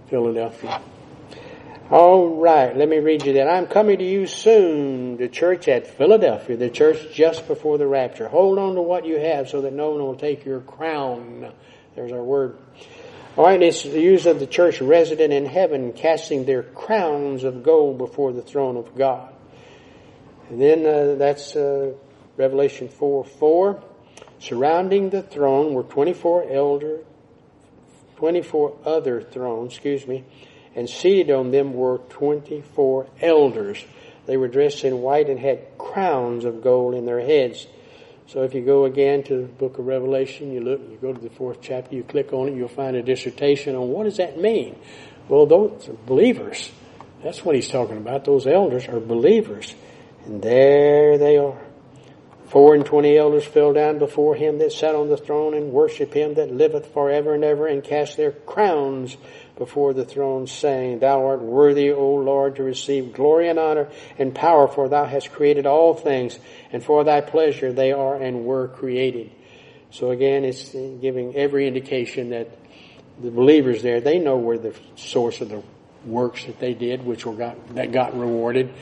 [0.10, 0.82] Philadelphia.
[1.90, 3.48] All right, let me read you that.
[3.48, 8.28] I'm coming to you soon, the church at Philadelphia, the church just before the rapture.
[8.28, 11.50] Hold on to what you have so that no one will take your crown.
[11.96, 12.58] There's our word.
[13.38, 17.62] All right, it's the use of the church resident in heaven, casting their crowns of
[17.62, 19.32] gold before the throne of God.
[20.50, 21.94] And then uh, that's uh,
[22.36, 23.84] Revelation 4 4.
[24.40, 27.06] Surrounding the throne were 24 elders
[28.18, 30.24] 24 other thrones, excuse me,
[30.76, 33.86] and seated on them were 24 elders.
[34.26, 37.68] They were dressed in white and had crowns of gold in their heads.
[38.28, 41.20] So if you go again to the book of Revelation, you look, you go to
[41.20, 44.38] the fourth chapter, you click on it, you'll find a dissertation on what does that
[44.38, 44.76] mean?
[45.30, 46.70] Well, those believers.
[47.24, 48.26] That's what he's talking about.
[48.26, 49.74] Those elders are believers.
[50.26, 51.62] And there they are.
[52.50, 56.14] Four and twenty elders fell down before him that sat on the throne and worship
[56.14, 59.18] him that liveth for ever and ever and cast their crowns
[59.58, 64.34] before the throne saying, Thou art worthy, O Lord, to receive glory and honor and
[64.34, 66.38] power for thou hast created all things
[66.72, 69.32] and for thy pleasure they are and were created.
[69.92, 72.50] So again, it's giving every indication that
[73.20, 75.64] the believers there, they know where the source of the
[76.06, 78.74] works that they did, which were got, that got rewarded.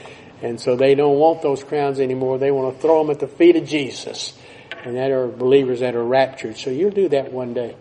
[0.42, 2.38] And so they don't want those crowns anymore.
[2.38, 4.38] They want to throw them at the feet of Jesus.
[4.84, 6.58] And that are believers that are raptured.
[6.58, 7.76] So you'll do that one day.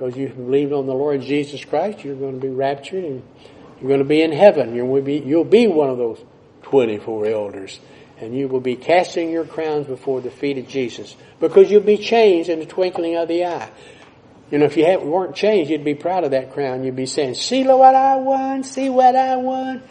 [0.00, 3.22] Because you believe on the Lord Jesus Christ, you're going to be raptured and
[3.78, 4.74] you're going to be in heaven.
[4.74, 6.18] You'll be, you'll be one of those
[6.62, 7.78] 24 elders.
[8.18, 11.14] And you will be casting your crowns before the feet of Jesus.
[11.38, 13.70] Because you'll be changed in the twinkling of the eye.
[14.50, 16.82] You know, if you weren't changed, you'd be proud of that crown.
[16.82, 19.82] You'd be saying, see what I won, see what I won.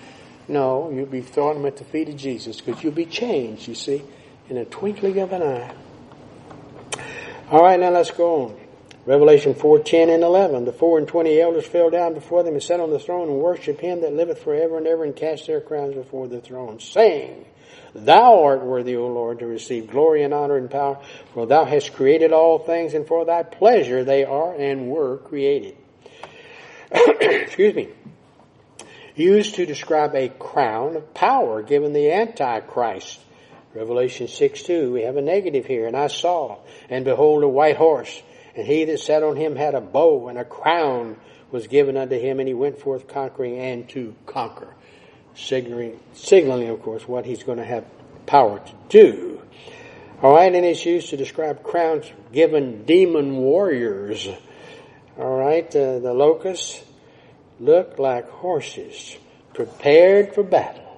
[0.48, 3.76] No, you'll be throwing them at the feet of Jesus because you'll be changed, you
[3.76, 4.02] see,
[4.50, 5.76] in a twinkling of an eye.
[7.52, 8.69] All right, now let's go on.
[9.10, 10.66] Revelation 4, 10 and 11.
[10.66, 13.40] The four and twenty elders fell down before them and sat on the throne and
[13.40, 17.44] worshipped him that liveth forever and ever and cast their crowns before the throne, saying,
[17.96, 21.00] Thou art worthy, O Lord, to receive glory and honor and power,
[21.34, 25.76] for thou hast created all things, and for thy pleasure they are and were created.
[26.92, 27.90] Excuse me.
[29.16, 33.20] used to describe a crown of power given the Antichrist.
[33.74, 35.88] Revelation 6 2, we have a negative here.
[35.88, 38.22] And I saw, and behold, a white horse,
[38.60, 41.16] and he that sat on him had a bow, and a crown
[41.50, 44.68] was given unto him, and he went forth conquering and to conquer.
[45.34, 47.86] Signaling, signaling of course, what he's going to have
[48.26, 49.42] power to do.
[50.22, 54.28] All right, and it's used to describe crowns given demon warriors.
[55.18, 56.84] All right, uh, the locusts
[57.62, 59.18] look like horses
[59.54, 60.89] prepared for battle.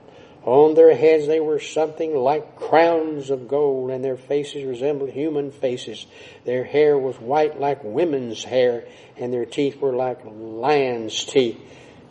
[0.44, 5.52] On their heads they were something like crowns of gold, and their faces resembled human
[5.52, 6.06] faces.
[6.46, 8.86] Their hair was white like women's hair,
[9.18, 11.60] and their teeth were like lions' teeth.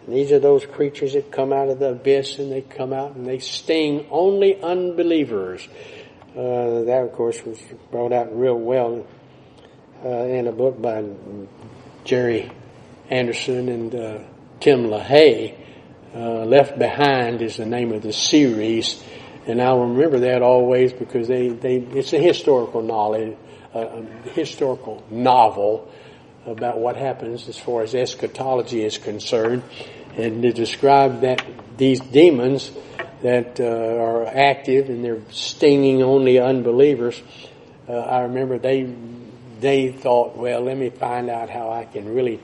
[0.07, 3.17] And these are those creatures that come out of the abyss, and they come out
[3.17, 5.67] and they sting only unbelievers.
[6.31, 7.61] Uh, that, of course, was
[7.91, 9.05] brought out real well
[10.05, 11.05] uh, in a book by
[12.05, 12.51] Jerry
[13.11, 14.19] Anderson and uh,
[14.61, 15.57] Tim LaHaye.
[16.13, 19.01] Uh, Left Behind is the name of the series,
[19.47, 23.37] and I'll remember that always because they, they it's a historical knowledge,
[23.73, 25.89] uh, a historical novel
[26.47, 29.63] about what happens as far as eschatology is concerned,
[30.17, 31.45] and to describe that
[31.77, 32.73] these demons
[33.23, 37.23] that uh, are active and they're stinging only unbelievers.
[37.89, 38.93] Uh, I remember they
[39.61, 42.41] they thought, well, let me find out how I can really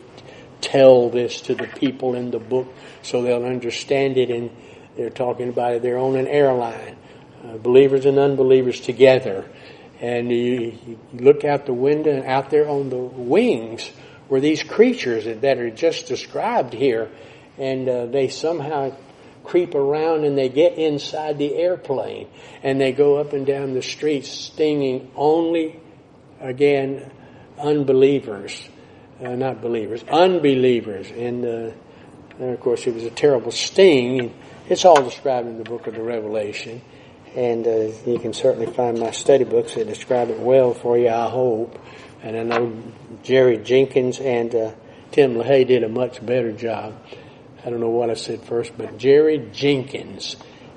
[0.67, 2.67] tell this to the people in the book
[3.03, 4.31] so they'll understand it.
[4.31, 4.51] And
[4.97, 5.83] they're talking about.
[5.83, 6.97] They're on an airline,
[7.45, 9.49] uh, believers and unbelievers together.
[10.01, 13.91] And you, you, look out the window and out there on the wings
[14.29, 17.11] were these creatures that, that are just described here.
[17.59, 18.97] And uh, they somehow
[19.45, 22.29] creep around and they get inside the airplane
[22.63, 25.81] and they go up and down the streets stinging only,
[26.41, 27.11] again,
[27.59, 28.69] unbelievers
[29.23, 31.11] uh, not believers, unbelievers.
[31.11, 31.73] And, uh,
[32.39, 34.35] and, of course, it was a terrible sting.
[34.69, 36.83] It's all described in the book of the Revelation.
[37.35, 41.09] And uh, you can certainly find my study books that describe it well for you,
[41.09, 41.79] I hope.
[42.23, 42.83] And I know
[43.23, 44.73] Jerry Jenkins and uh,
[45.13, 47.01] Tim LaHaye did a much better job.
[47.65, 50.37] I don't know what I said first, but Jerry Jenkins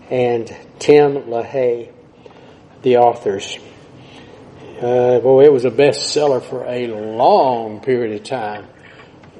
[0.09, 0.47] and
[0.79, 1.91] Tim LaHaye,
[2.81, 3.57] the authors,
[4.81, 8.67] uh, boy, it was a bestseller for a long period of time.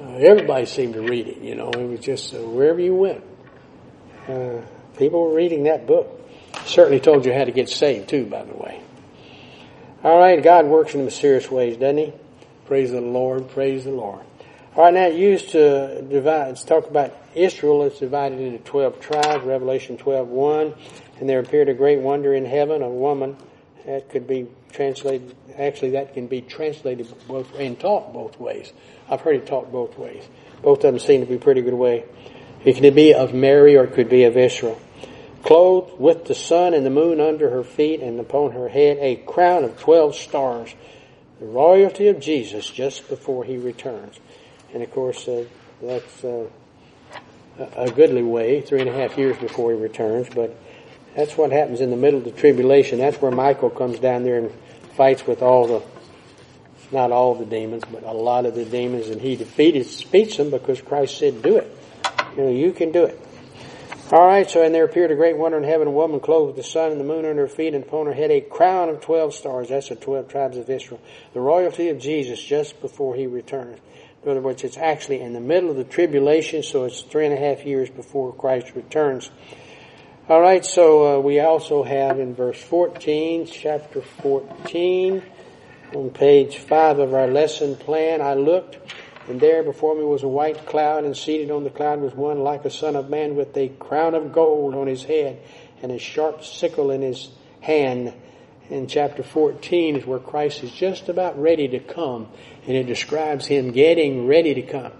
[0.00, 1.38] Uh, everybody seemed to read it.
[1.38, 3.24] You know, it was just uh, wherever you went,
[4.28, 4.60] uh,
[4.98, 6.16] people were reading that book.
[6.64, 8.82] Certainly told you how to get saved too, by the way.
[10.02, 12.12] All right, God works in mysterious ways, doesn't He?
[12.66, 13.50] Praise the Lord.
[13.50, 14.24] Praise the Lord.
[14.76, 16.48] All right, now used to divide.
[16.48, 17.84] Let's talk about Israel.
[17.84, 19.44] It's divided into twelve tribes.
[19.44, 20.74] Revelation twelve one,
[21.18, 23.36] and there appeared a great wonder in heaven, a woman
[23.84, 28.72] that could be translated, actually that can be translated both and taught both ways.
[29.08, 30.24] I've heard it taught both ways.
[30.62, 32.04] Both of them seem to be pretty good way.
[32.64, 34.80] It can be of Mary or it could be of Israel.
[35.42, 39.16] Clothed with the sun and the moon under her feet and upon her head a
[39.16, 40.74] crown of twelve stars.
[41.38, 44.20] The royalty of Jesus just before he returns.
[44.74, 45.46] And of course, uh,
[45.80, 46.46] that's uh,
[47.76, 50.54] a goodly way, three and a half years before he returns, but
[51.14, 52.98] that's what happens in the middle of the tribulation.
[52.98, 54.52] That's where Michael comes down there and
[54.96, 55.82] fights with all the,
[56.92, 60.50] not all the demons, but a lot of the demons, and he defeated, defeats them
[60.50, 61.76] because Christ said, do it.
[62.36, 63.20] You know, you can do it.
[64.12, 66.56] All right, so and there appeared a great wonder in heaven, a woman clothed with
[66.56, 69.00] the sun and the moon under her feet, and upon her head a crown of
[69.00, 69.68] twelve stars.
[69.68, 71.00] That's the twelve tribes of Israel.
[71.32, 73.78] The royalty of Jesus just before he returns.
[74.24, 77.32] In other words, it's actually in the middle of the tribulation, so it's three and
[77.32, 79.30] a half years before Christ returns.
[80.30, 85.24] All right, so uh, we also have in verse 14, chapter 14,
[85.92, 88.78] on page 5 of our lesson plan, I looked,
[89.26, 92.44] and there before me was a white cloud, and seated on the cloud was one
[92.44, 95.42] like a son of man with a crown of gold on his head
[95.82, 97.28] and a sharp sickle in his
[97.60, 98.14] hand.
[98.68, 102.28] In chapter 14 is where Christ is just about ready to come,
[102.68, 104.92] and it describes him getting ready to come.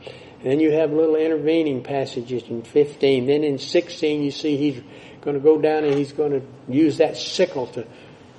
[0.42, 3.26] And then you have little intervening passages in 15.
[3.26, 4.82] Then in 16 you see he's
[5.22, 7.86] going to go down and he's going to use that sickle to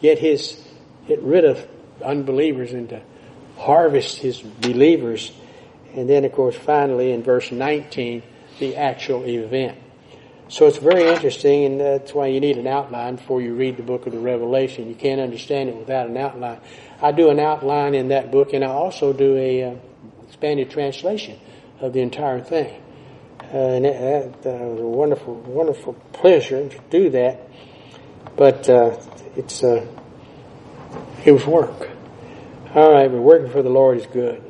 [0.02, 0.60] get his,
[1.08, 1.66] get rid of
[2.04, 3.02] unbelievers and to
[3.58, 5.32] harvest his believers.
[5.94, 8.24] And then, of course, finally in verse 19,
[8.60, 9.78] the actual event.
[10.52, 13.84] So it's very interesting, and that's why you need an outline before you read the
[13.84, 14.90] book of the Revelation.
[14.90, 16.60] You can't understand it without an outline.
[17.02, 19.76] I do an outline in that book, and I also do a uh,
[20.28, 21.40] expanded translation
[21.80, 22.82] of the entire thing.
[23.52, 27.50] And that, uh, was a wonderful, wonderful pleasure to do that.
[28.38, 28.98] But uh,
[29.36, 29.86] it's uh,
[31.26, 31.90] it was work.
[32.74, 34.42] All right, but working for the Lord is good.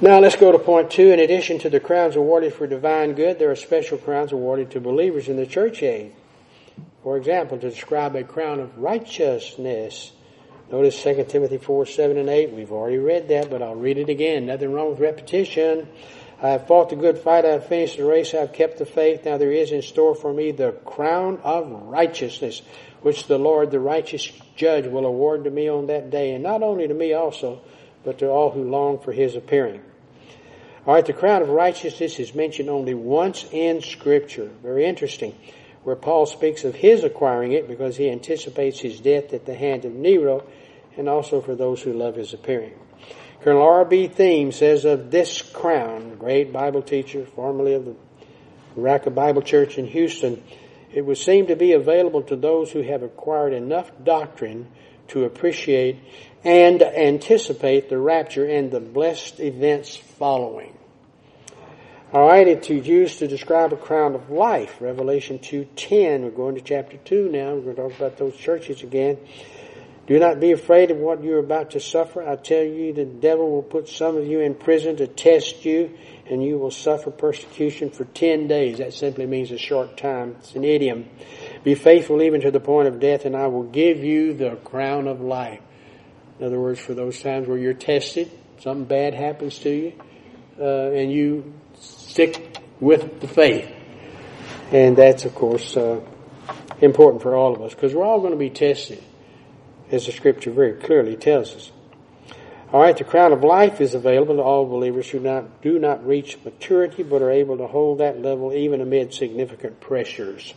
[0.00, 1.12] Now let's go to point two.
[1.12, 4.80] In addition to the crowns awarded for divine good, there are special crowns awarded to
[4.80, 6.12] believers in the church age.
[7.04, 10.10] For example, to describe a crown of righteousness.
[10.72, 12.50] Notice 2 Timothy 4, 7 and 8.
[12.52, 14.46] We've already read that, but I'll read it again.
[14.46, 15.86] Nothing wrong with repetition.
[16.44, 17.46] I have fought the good fight.
[17.46, 18.34] I have finished the race.
[18.34, 19.24] I have kept the faith.
[19.24, 22.60] Now there is in store for me the crown of righteousness,
[23.00, 26.34] which the Lord, the righteous judge, will award to me on that day.
[26.34, 27.62] And not only to me also,
[28.04, 29.80] but to all who long for his appearing.
[30.86, 34.50] All right, the crown of righteousness is mentioned only once in Scripture.
[34.62, 35.34] Very interesting
[35.82, 39.86] where Paul speaks of his acquiring it because he anticipates his death at the hand
[39.86, 40.44] of Nero
[40.98, 42.74] and also for those who love his appearing.
[43.42, 44.08] Colonel R.B.
[44.08, 47.94] Thieme says of this crown, great Bible teacher, formerly of the
[48.76, 50.42] Berachah Bible Church in Houston,
[50.92, 54.68] it would seem to be available to those who have acquired enough doctrine
[55.08, 55.98] to appreciate
[56.44, 60.76] and anticipate the rapture and the blessed events following.
[62.12, 64.80] All right, it's used to describe a crown of life.
[64.80, 66.20] Revelation 2.10.
[66.22, 67.54] We're going to chapter 2 now.
[67.54, 69.18] We're going to talk about those churches again.
[70.06, 72.22] Do not be afraid of what you're about to suffer.
[72.22, 75.96] I tell you, the devil will put some of you in prison to test you,
[76.28, 78.78] and you will suffer persecution for 10 days.
[78.78, 80.36] That simply means a short time.
[80.40, 81.08] It's an idiom.
[81.62, 85.08] Be faithful even to the point of death, and I will give you the crown
[85.08, 85.60] of life.
[86.38, 89.92] In other words, for those times where you're tested, something bad happens to you,
[90.60, 93.70] uh, and you stick with the faith.
[94.70, 96.00] And that's, of course, uh,
[96.80, 99.02] important for all of us because we're all going to be tested,
[99.94, 101.72] as the scripture very clearly tells us.
[102.72, 106.04] All right, the crown of life is available to all believers who not, do not
[106.04, 110.52] reach maturity but are able to hold that level even amid significant pressures.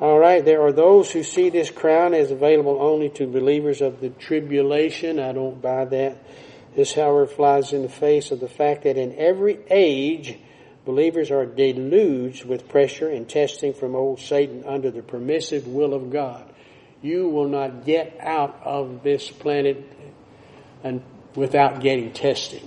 [0.00, 4.00] All right, there are those who see this crown as available only to believers of
[4.00, 5.18] the tribulation.
[5.18, 6.18] I don't buy that.
[6.76, 10.38] This, however, flies in the face of the fact that in every age,
[10.84, 16.10] believers are deluged with pressure and testing from old Satan under the permissive will of
[16.10, 16.47] God.
[17.02, 19.84] You will not get out of this planet
[20.82, 21.02] and
[21.34, 22.62] without getting tested.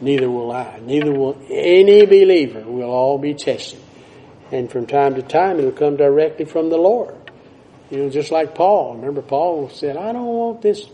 [0.00, 0.80] Neither will I.
[0.80, 2.62] Neither will any believer.
[2.66, 3.80] We'll all be tested.
[4.50, 7.14] And from time to time, it'll come directly from the Lord.
[7.90, 8.96] You know, just like Paul.
[8.96, 10.86] Remember, Paul said, I don't want this.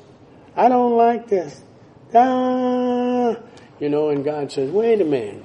[0.56, 1.60] I don't like this
[2.14, 3.36] ah,
[3.80, 5.42] you know, and God says, wait a minute.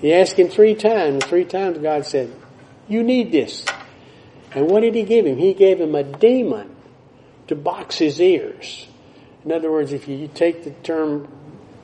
[0.00, 1.24] He asked him three times.
[1.24, 2.34] Three times God said,
[2.88, 3.64] you need this.
[4.54, 5.36] And what did he give him?
[5.36, 6.74] He gave him a demon
[7.48, 8.86] to box his ears.
[9.44, 11.28] In other words, if you take the term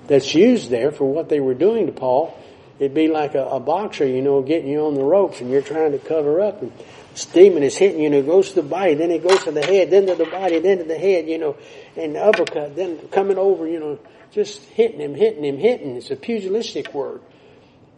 [0.07, 2.37] that's used there for what they were doing to Paul,
[2.79, 5.63] it'd be like a, a boxer, you know, getting you on the ropes and you're
[5.63, 6.73] trying to cover up and
[7.13, 9.51] this demon is hitting you and it goes to the body, then it goes to
[9.51, 11.57] the head, then to the body, then to the head, you know,
[11.97, 13.99] and the uppercut, then coming over, you know,
[14.33, 15.97] just hitting him, hitting him, hitting.
[15.97, 17.21] It's a pugilistic word.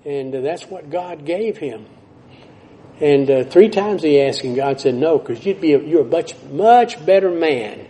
[0.05, 1.87] And uh, that's what God gave him.
[3.01, 6.03] And uh, three times he asked, and God said no, because you'd be a, you're
[6.03, 7.87] a much much better man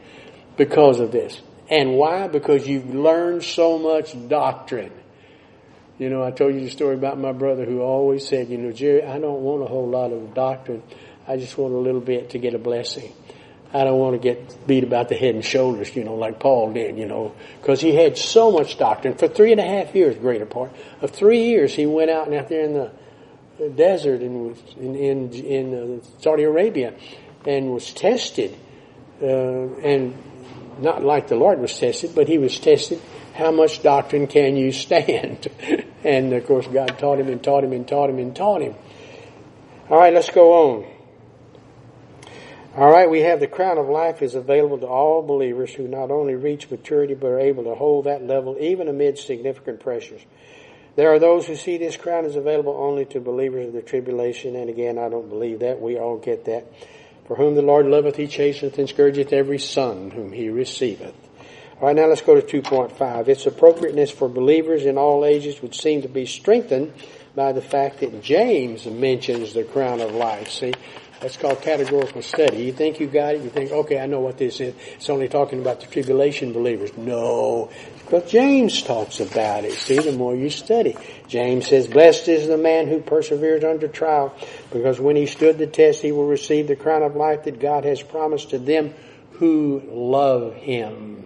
[0.57, 1.40] because of this.
[1.68, 2.28] And why?
[2.28, 4.92] Because you've learned so much doctrine.
[5.98, 8.72] You know, I told you the story about my brother who always said, you know,
[8.72, 10.82] Jerry, I don't want a whole lot of doctrine.
[11.28, 13.12] I just want a little bit to get a blessing.
[13.74, 16.72] I don't want to get beat about the head and shoulders, you know, like Paul
[16.72, 20.16] did, you know, because he had so much doctrine for three and a half years,
[20.16, 21.74] greater part of three years.
[21.74, 22.90] He went out and out there in the,
[23.68, 26.94] desert was in in, in uh, Saudi Arabia
[27.46, 28.56] and was tested,
[29.20, 30.16] uh, and
[30.78, 33.00] not like the Lord was tested, but he was tested.
[33.34, 35.48] How much doctrine can you stand?
[36.04, 38.74] and of course, God taught him and taught him and taught him and taught him.
[39.88, 40.92] All right, let's go on.
[42.74, 46.10] All right, we have the crown of life is available to all believers who not
[46.10, 50.22] only reach maturity but are able to hold that level even amid significant pressures.
[50.95, 54.57] There are those who see this crown is available only to believers of the tribulation,
[54.57, 55.80] and again, I don't believe that.
[55.80, 56.66] We all get that.
[57.26, 61.14] For whom the Lord loveth, he chasteneth and scourgeth every son whom he receiveth.
[61.80, 63.28] All right, now let's go to 2.5.
[63.28, 66.93] Its appropriateness for believers in all ages would seem to be strengthened
[67.34, 70.50] by the fact that James mentions the crown of life.
[70.50, 70.72] See,
[71.20, 72.64] that's called categorical study.
[72.64, 74.74] You think you got it, you think, okay, I know what this is.
[74.94, 76.96] It's only talking about the tribulation believers.
[76.96, 79.72] No, because James talks about it.
[79.72, 80.96] See, the more you study.
[81.28, 84.34] James says, blessed is the man who perseveres under trial,
[84.72, 87.84] because when he stood the test, he will receive the crown of life that God
[87.84, 88.92] has promised to them
[89.34, 91.24] who love him.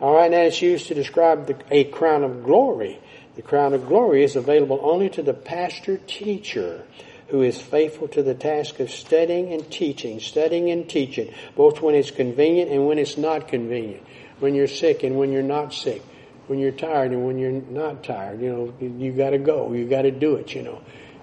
[0.00, 2.98] Alright, now it's used to describe the, a crown of glory.
[3.36, 6.84] The crown of glory is available only to the pastor teacher
[7.28, 11.94] who is faithful to the task of studying and teaching, studying and teaching, both when
[11.94, 14.02] it's convenient and when it's not convenient,
[14.38, 16.02] when you're sick and when you're not sick.
[16.46, 18.40] when you're tired and when you're not tired.
[18.40, 19.72] You know, you, got to go.
[19.72, 20.54] You got to do it.
[20.54, 20.82] You know,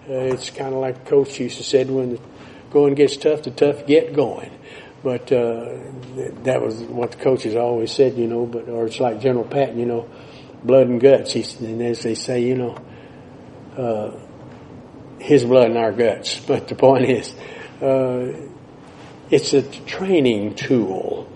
[0.09, 2.21] uh, it's kind of like the Coach used to said when the
[2.71, 4.51] going gets tough, the tough get going.
[5.03, 5.77] But uh,
[6.43, 8.17] that was what the coaches always said.
[8.17, 9.79] You know, but or it's like General Patton.
[9.79, 10.09] You know,
[10.63, 11.35] blood and guts.
[11.59, 12.77] And as they say, you know.
[13.77, 14.11] Uh,
[15.21, 16.39] his blood in our guts.
[16.47, 17.33] But the point is,
[17.81, 18.33] uh,
[19.29, 21.31] it's a training tool.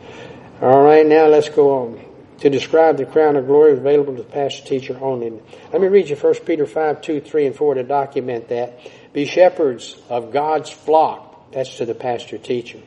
[0.62, 2.06] All right, now let's go on
[2.40, 5.32] to describe the crown of glory available to the pastor teacher only.
[5.72, 8.80] Let me read you 1 Peter 5, 2, 3, and 4 to document that.
[9.14, 11.52] Be shepherds of God's flock.
[11.52, 12.80] That's to the pastor teacher.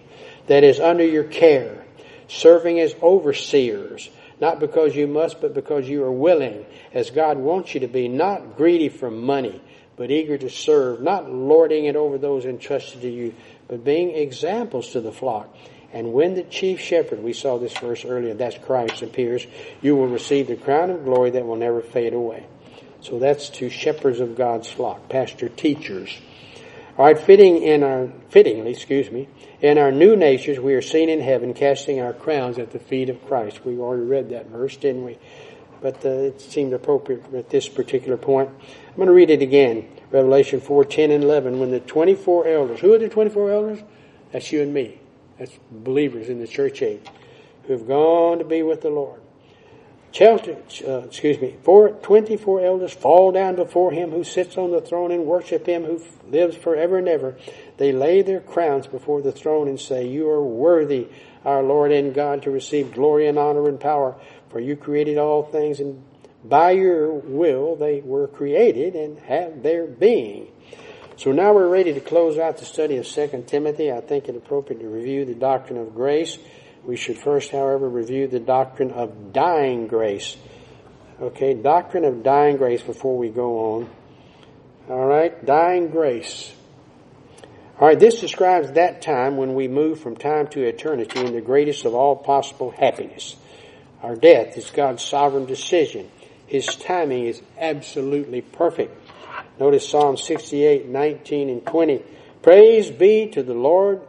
[0.49, 1.85] That is under your care,
[2.27, 4.11] serving as overseers,
[4.41, 8.09] not because you must, but because you are willing, as God wants you to be,
[8.09, 9.61] not greedy for money,
[9.97, 13.35] but eager to serve, not lording it over those entrusted to you,
[13.67, 15.53] but being examples to the flock.
[15.93, 19.47] And when the chief shepherd, we saw this verse earlier, that's Christ appears,
[19.81, 22.47] you will receive the crown of glory that will never fade away.
[23.01, 26.17] So that's to shepherds of God's flock, pastor teachers.
[26.99, 29.29] All right, fitting in our fittingly, excuse me,
[29.61, 33.09] in our new natures we are seen in heaven, casting our crowns at the feet
[33.09, 33.65] of Christ.
[33.65, 35.17] We already read that verse, didn't we?
[35.81, 38.51] But uh, it seemed appropriate at this particular point.
[38.51, 39.89] I'm going to read it again.
[40.11, 41.61] Revelation 4, 10 and 11.
[41.61, 43.79] When the 24 elders, who are the 24 elders?
[44.33, 45.01] That's you and me.
[45.39, 47.07] That's believers in the church age
[47.69, 49.21] who have gone to be with the Lord.
[50.21, 55.13] Uh, excuse me, four, 24 elders fall down before him who sits on the throne
[55.13, 57.37] and worship him who lives forever and ever.
[57.77, 61.09] They lay their crowns before the throne and say, You are worthy,
[61.45, 64.17] our Lord and God, to receive glory and honor and power,
[64.51, 66.03] for you created all things, and
[66.43, 70.49] by your will they were created and have their being.
[71.17, 73.93] So now we're ready to close out the study of 2 Timothy.
[73.93, 76.39] I think it appropriate to review the doctrine of grace.
[76.89, 80.39] We should first, however, review the doctrine of dying grace.
[81.21, 83.91] Okay, doctrine of dying grace before we go on.
[84.89, 86.51] All right, dying grace.
[87.79, 91.43] All right, this describes that time when we move from time to eternity in the
[91.43, 93.37] greatest of all possible happiness.
[94.03, 96.11] Our death is God's sovereign decision.
[96.47, 98.99] His timing is absolutely perfect.
[99.61, 102.03] Notice Psalm 68, 19 and 20.
[102.41, 104.01] Praise be to the Lord,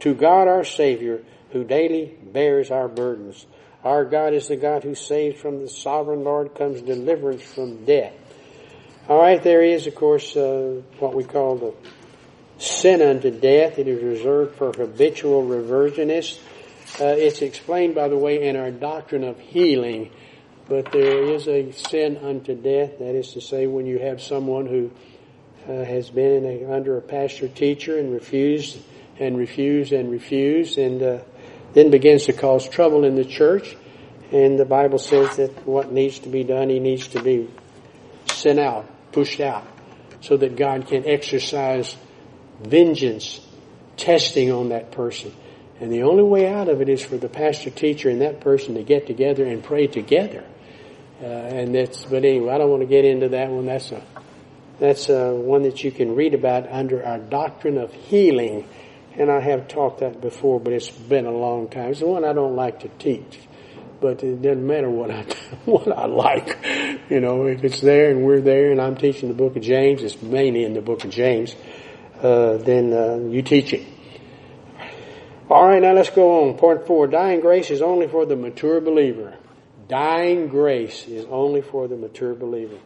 [0.00, 1.22] to God our Savior,
[1.52, 3.46] who daily bears our burdens.
[3.84, 8.14] Our God is the God who saves from the sovereign Lord comes deliverance from death.
[9.08, 11.74] All right, there is, of course, uh, what we call the
[12.58, 13.78] sin unto death.
[13.78, 16.38] It is reserved for habitual reversionists.
[17.00, 20.10] Uh, it's explained, by the way, in our doctrine of healing
[20.68, 22.98] but there is a sin unto death.
[22.98, 24.90] That is to say, when you have someone who
[25.68, 28.78] uh, has been a, under a pastor teacher and refused
[29.18, 31.18] and refused and refused, and uh,
[31.74, 33.76] then begins to cause trouble in the church.
[34.30, 37.48] And the Bible says that what needs to be done, he needs to be
[38.26, 39.66] sent out, pushed out,
[40.20, 41.96] so that God can exercise
[42.60, 43.40] vengeance,
[43.96, 45.34] testing on that person.
[45.80, 48.74] And the only way out of it is for the pastor teacher and that person
[48.74, 50.44] to get together and pray together
[51.22, 53.66] uh, and that's, but anyway, I don't want to get into that one.
[53.66, 54.02] That's a,
[54.80, 58.66] that's a, one that you can read about under our doctrine of healing.
[59.16, 61.90] And I have taught that before, but it's been a long time.
[61.90, 63.38] It's the one I don't like to teach.
[64.00, 65.22] But it doesn't matter what I,
[65.64, 66.58] what I like.
[67.10, 70.02] You know, if it's there and we're there and I'm teaching the book of James,
[70.02, 71.54] it's mainly in the book of James,
[72.20, 73.86] uh, then uh, you teach it.
[75.50, 76.56] All right, now let's go on.
[76.56, 77.06] Point four.
[77.06, 79.36] Dying grace is only for the mature believer.
[79.86, 82.78] Dying grace is only for the mature believer.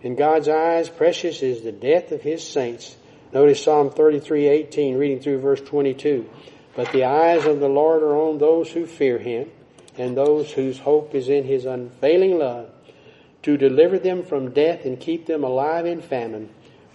[0.00, 2.96] In God's eyes, precious is the death of His saints.
[3.32, 6.28] Notice Psalm 33:18, reading through verse 22.
[6.74, 9.48] But the eyes of the Lord are on those who fear Him,
[9.96, 12.70] and those whose hope is in His unfailing love,
[13.42, 16.48] to deliver them from death and keep them alive in famine.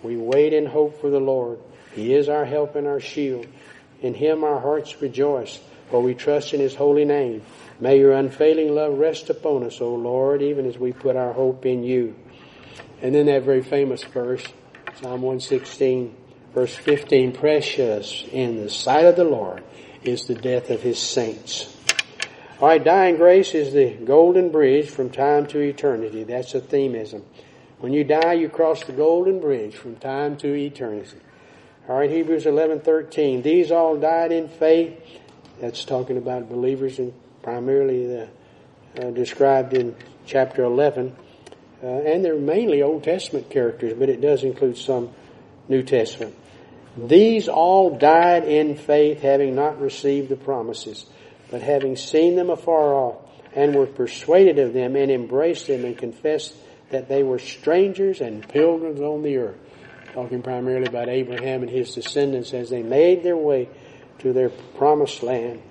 [0.04, 1.60] We wait in hope for the Lord.
[1.94, 3.48] He is our help and our shield.
[4.02, 7.44] In Him our hearts rejoice, for we trust in His holy name.
[7.80, 11.66] May your unfailing love rest upon us, O Lord, even as we put our hope
[11.66, 12.14] in you.
[13.02, 14.44] And then that very famous verse,
[15.02, 16.14] Psalm 116,
[16.56, 19.62] verse 15, precious in the sight of the Lord
[20.04, 21.76] is the death of his saints.
[22.62, 26.24] Alright, dying grace is the golden bridge from time to eternity.
[26.24, 27.26] That's a themism.
[27.80, 31.18] When you die, you cross the golden bridge from time to eternity.
[31.90, 33.44] Alright, Hebrews 11:13.
[33.44, 34.98] These all died in faith.
[35.60, 38.30] That's talking about believers in primarily the,
[38.98, 39.94] uh, described in
[40.26, 41.14] chapter 11.
[41.84, 45.10] Uh, and they're mainly Old Testament characters, but it does include some
[45.68, 46.34] New Testament.
[46.98, 51.06] These all died in faith, having not received the promises,
[51.52, 53.18] but having seen them afar off,
[53.54, 56.56] and were persuaded of them and embraced them and confessed
[56.90, 59.58] that they were strangers and pilgrims on the earth.
[60.14, 63.68] Talking primarily about Abraham and his descendants as they made their way
[64.20, 65.62] to their promised land.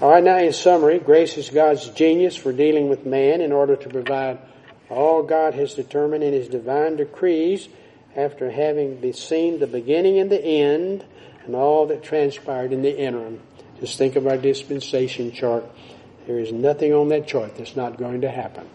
[0.00, 3.76] All right, now in summary, grace is God's genius for dealing with man in order
[3.76, 4.38] to provide
[4.88, 7.68] all God has determined in His divine decrees
[8.16, 11.04] after having seen the beginning and the end
[11.44, 13.40] and all that transpired in the interim.
[13.80, 15.64] Just think of our dispensation chart.
[16.26, 18.68] There is nothing on that chart that's not going to happen.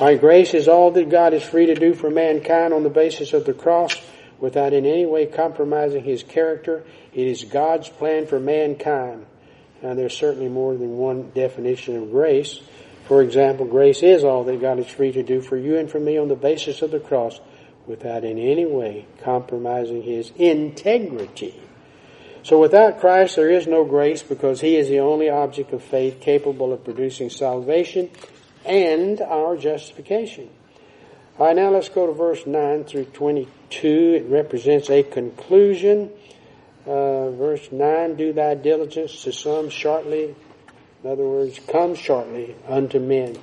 [0.00, 3.34] Right, grace is all that God is free to do for mankind on the basis
[3.34, 4.00] of the cross
[4.38, 6.82] without in any way compromising His character.
[7.12, 9.26] It is God's plan for mankind.
[9.82, 12.60] Now, there's certainly more than one definition of grace.
[13.06, 16.00] For example, grace is all that God is free to do for you and for
[16.00, 17.38] me on the basis of the cross
[17.86, 21.60] without in any way compromising His integrity.
[22.42, 26.20] So without Christ there is no grace because He is the only object of faith
[26.20, 28.10] capable of producing salvation
[28.64, 30.48] and our justification.
[31.38, 33.88] Alright, now let's go to verse 9 through 22.
[33.88, 36.10] It represents a conclusion.
[36.86, 40.34] Uh, verse 9, do thy diligence to some shortly,
[41.02, 43.38] in other words, come shortly unto men.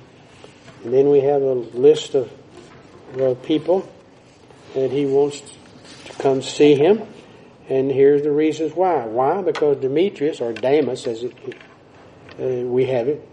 [0.84, 2.30] And then we have a list of
[3.18, 3.90] uh, people
[4.74, 5.42] that he wants
[6.06, 7.02] to come see him.
[7.68, 9.04] And here's the reasons why.
[9.06, 9.42] Why?
[9.42, 11.34] Because Demetrius, or Demas, as it,
[12.38, 13.26] uh, we have it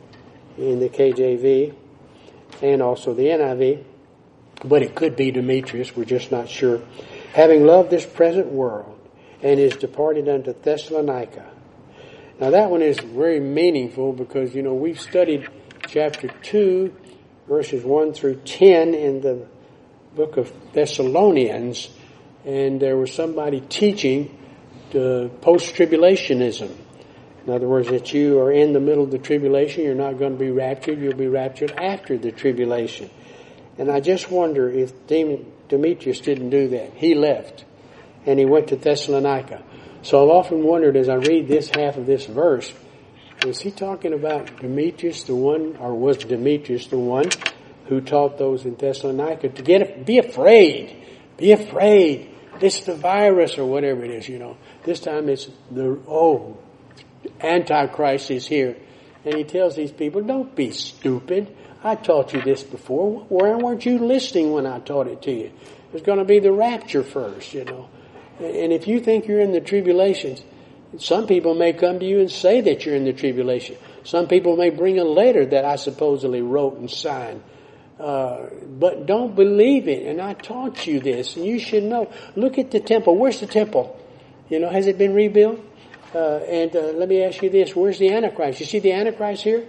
[0.58, 1.74] in the KJV
[2.62, 3.84] and also the NIV,
[4.64, 6.82] but it could be Demetrius, we're just not sure.
[7.34, 9.00] Having loved this present world
[9.42, 11.46] and is departed unto Thessalonica
[12.40, 15.50] now that one is very meaningful because, you know, we've studied
[15.88, 16.94] chapter 2,
[17.48, 19.48] verses 1 through 10 in the
[20.18, 21.89] book of Thessalonians,
[22.43, 24.36] and there was somebody teaching
[24.89, 26.76] the post-tribulationism.
[27.45, 30.34] In other words, that you are in the middle of the tribulation, you're not going
[30.34, 33.11] to be raptured, you'll be raptured after the tribulation.
[33.78, 36.93] And I just wonder if Demetrius didn't do that.
[36.95, 37.63] He left,
[38.26, 39.63] and he went to Thessalonica.
[40.01, 42.74] So I've often wondered as I read this half of this verse,
[43.45, 47.30] was he talking about Demetrius, the one, or was Demetrius the one
[47.88, 51.06] who taught those in Thessalonica to get, be afraid,
[51.38, 52.34] be afraid.
[52.60, 54.58] It's the virus or whatever it is, you know.
[54.84, 56.58] This time it's the, oh,
[57.40, 58.76] Antichrist is here.
[59.26, 61.56] And he tells these people, don't be stupid.
[61.84, 63.26] I taught you this before.
[63.30, 65.52] Where weren't you listening when I taught it to you?
[65.94, 67.90] It's going to be the rapture first, you know.
[68.40, 70.44] And if you think you're in the tribulations,
[70.98, 73.78] some people may come to you and say that you're in the tribulation.
[74.04, 77.44] Some people may bring a letter that I supposedly wrote and signed.
[78.00, 80.06] Uh, but don't believe it.
[80.06, 82.12] And I taught you this, and you should know.
[82.36, 83.18] Look at the temple.
[83.18, 84.00] Where's the temple?
[84.50, 85.60] You know, has it been rebuilt?
[86.14, 88.60] Uh, and uh, let me ask you this: Where's the Antichrist?
[88.60, 89.66] You see the Antichrist here,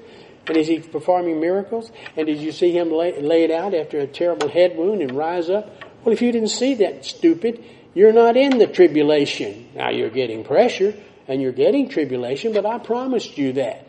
[0.47, 1.91] and is he performing miracles?
[2.17, 5.49] And did you see him lay, laid out after a terrible head wound and rise
[5.49, 5.71] up?
[6.05, 7.65] Well, if you didn't see that, stupid,
[7.95, 9.69] you're not in the tribulation.
[9.75, 10.95] Now you're getting pressure
[11.27, 13.87] and you're getting tribulation, but I promised you that.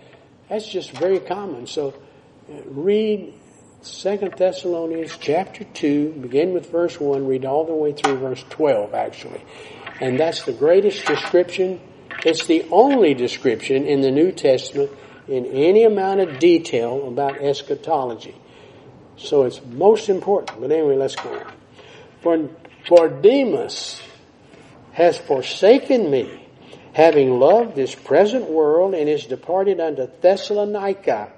[0.50, 1.68] That's just very common.
[1.68, 1.94] So
[2.52, 3.34] uh, read
[3.82, 8.94] Second Thessalonians chapter 2, begin with verse 1, read all the way through verse 12
[8.94, 9.42] actually.
[10.02, 11.80] And that's the greatest description.
[12.26, 14.92] It's the only description in the New Testament
[15.30, 18.36] in any amount of detail about eschatology.
[19.16, 20.60] So it's most important.
[20.60, 21.54] But anyway, let's go on.
[22.22, 22.50] For
[22.86, 24.02] for Demas
[24.94, 26.48] has forsaken me,
[26.94, 31.32] having loved this present world, and is departed unto Thessalonica.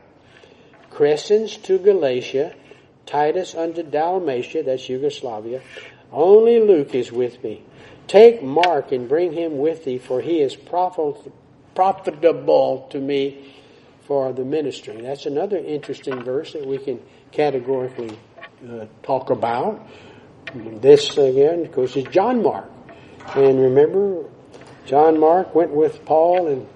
[1.01, 2.53] Crescens to Galatia,
[3.07, 5.59] Titus unto Dalmatia, that's Yugoslavia.
[6.11, 7.63] Only Luke is with me.
[8.05, 11.17] Take Mark and bring him with thee, for he is profitable
[12.91, 13.51] to me
[14.05, 15.01] for the ministry.
[15.01, 16.99] That's another interesting verse that we can
[17.31, 18.15] categorically
[18.69, 19.83] uh, talk about.
[20.53, 22.69] This again, of course, is John Mark.
[23.35, 24.25] And remember,
[24.85, 26.67] John Mark went with Paul and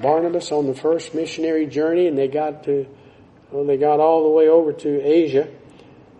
[0.00, 2.86] Barnabas on the first missionary journey, and they got to,
[3.50, 5.48] well, they got all the way over to Asia,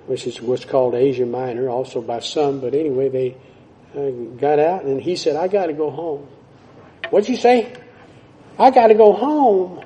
[0.07, 2.61] which is what's called Asia Minor, also by some.
[2.61, 3.37] But anyway, they
[3.97, 6.29] uh, got out, and he said, "I got to go home."
[7.11, 7.73] What'd you say?
[8.59, 9.85] I got to go home.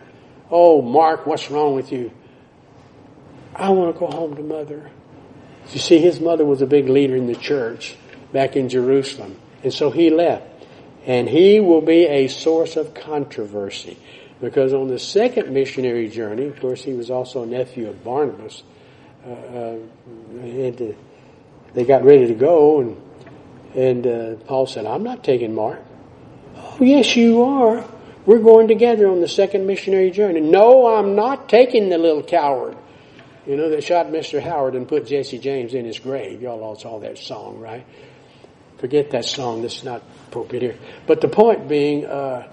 [0.50, 2.10] Oh, Mark, what's wrong with you?
[3.54, 4.90] I want to go home to mother.
[5.72, 7.96] You see, his mother was a big leader in the church
[8.32, 9.38] back in Jerusalem.
[9.62, 10.46] And so he left.
[11.06, 13.98] And he will be a source of controversy.
[14.40, 18.62] Because on the second missionary journey, of course, he was also a nephew of Barnabas.
[19.26, 19.78] Uh, uh,
[20.42, 20.92] uh,
[21.74, 23.02] they got ready to go, and
[23.74, 25.82] and uh, Paul said, "I'm not taking Mark."
[26.56, 27.84] Oh, yes, you are.
[28.26, 30.40] We're going together on the second missionary journey.
[30.40, 32.76] No, I'm not taking the little coward.
[33.46, 34.42] You know, that shot Mr.
[34.42, 36.42] Howard and put Jesse James in his grave.
[36.42, 37.86] Y'all all saw that song, right?
[38.76, 39.62] Forget that song.
[39.62, 40.76] This is not appropriate here.
[41.06, 42.46] But the point being, uh,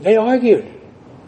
[0.00, 0.81] they argued.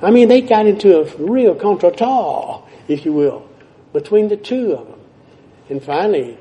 [0.04, 3.48] I mean, they got into a real contretemps, if you will,
[3.92, 5.00] between the two of them.
[5.68, 6.38] And finally,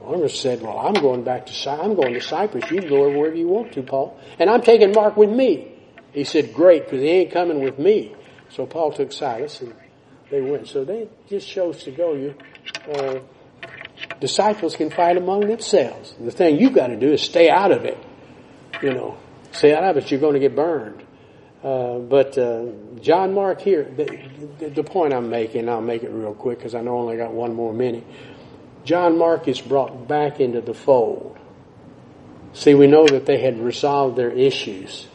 [0.00, 2.70] Barnabas said, well, I'm going back to, I'm going to Cyprus.
[2.70, 4.18] You can go wherever you want to, Paul.
[4.38, 5.72] And I'm taking Mark with me.
[6.12, 8.14] He said, great, because he ain't coming with me.
[8.50, 9.74] So Paul took Silas and
[10.30, 10.68] they went.
[10.68, 12.14] So they just chose to go.
[12.14, 12.34] You,
[12.92, 13.20] uh,
[14.20, 16.14] disciples can fight among themselves.
[16.18, 17.98] The thing you've got to do is stay out of it.
[18.82, 19.18] You know,
[19.52, 20.10] stay out of it.
[20.10, 21.04] You're going to get burned.
[21.62, 22.66] Uh, but uh,
[23.00, 26.80] John Mark here, the, the, point I'm making, I'll make it real quick because I
[26.80, 28.04] know I only got one more minute.
[28.84, 31.38] John Mark is brought back into the fold.
[32.54, 35.06] See, we know that they had resolved their issues.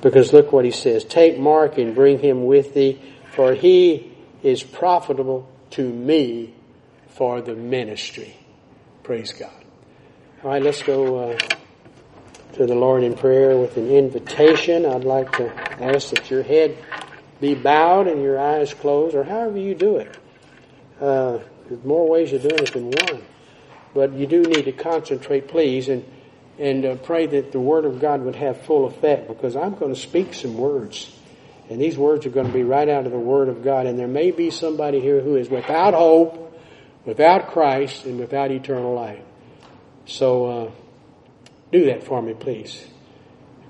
[0.00, 1.04] Because look what he says.
[1.04, 3.00] Take Mark and bring him with thee,
[3.32, 4.12] for he
[4.42, 6.54] is profitable to me
[7.08, 8.36] for the ministry.
[9.02, 9.50] Praise God.
[10.44, 11.38] All right, let's go uh,
[12.58, 14.84] to the Lord in prayer with an invitation.
[14.84, 15.48] I'd like to
[15.80, 16.76] ask that your head
[17.40, 20.18] be bowed and your eyes closed, or however you do it.
[21.00, 21.38] Uh,
[21.68, 23.22] there's more ways of doing it than one.
[23.94, 26.04] But you do need to concentrate, please, and
[26.58, 29.94] and uh, pray that the Word of God would have full effect because I'm going
[29.94, 31.14] to speak some words.
[31.70, 33.86] And these words are going to be right out of the Word of God.
[33.86, 36.58] And there may be somebody here who is without hope,
[37.04, 39.22] without Christ, and without eternal life.
[40.06, 40.70] So uh,
[41.72, 42.86] do that for me, please.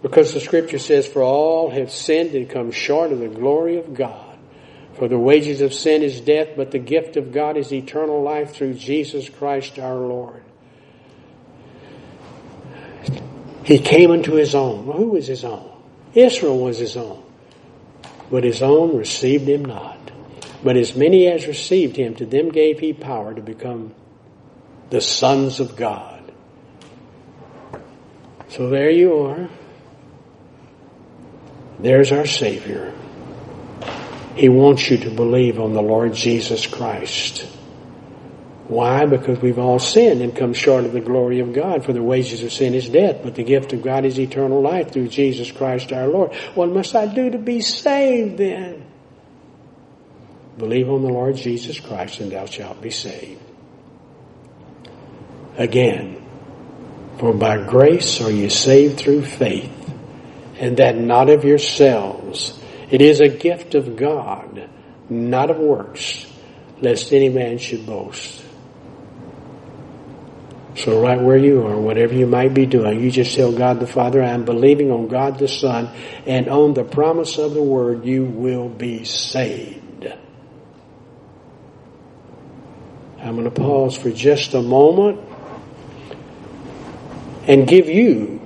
[0.02, 3.94] Because the Scripture says, For all have sinned and come short of the glory of
[3.94, 4.38] God.
[4.94, 8.54] For the wages of sin is death, but the gift of God is eternal life
[8.54, 10.42] through Jesus Christ our Lord.
[13.64, 14.86] He came unto his own.
[14.86, 15.70] Well, who was his own?
[16.14, 17.22] Israel was his own.
[18.30, 19.98] But his own received him not.
[20.64, 23.94] But as many as received him, to them gave he power to become
[24.90, 26.17] the sons of God.
[28.50, 29.48] So there you are.
[31.78, 32.94] There's our Savior.
[34.34, 37.46] He wants you to believe on the Lord Jesus Christ.
[38.68, 39.06] Why?
[39.06, 41.84] Because we've all sinned and come short of the glory of God.
[41.84, 44.92] For the wages of sin is death, but the gift of God is eternal life
[44.92, 46.34] through Jesus Christ our Lord.
[46.54, 48.84] What must I do to be saved then?
[50.58, 53.40] Believe on the Lord Jesus Christ and thou shalt be saved.
[55.56, 56.27] Again,
[57.18, 59.72] for by grace are you saved through faith,
[60.58, 62.58] and that not of yourselves.
[62.90, 64.68] It is a gift of God,
[65.10, 66.26] not of works,
[66.80, 68.44] lest any man should boast.
[70.76, 73.86] So right where you are, whatever you might be doing, you just tell God the
[73.86, 75.90] Father, I am believing on God the Son
[76.24, 80.06] and on the promise of the Word, you will be saved.
[83.20, 85.27] I'm going to pause for just a moment
[87.48, 88.40] and give you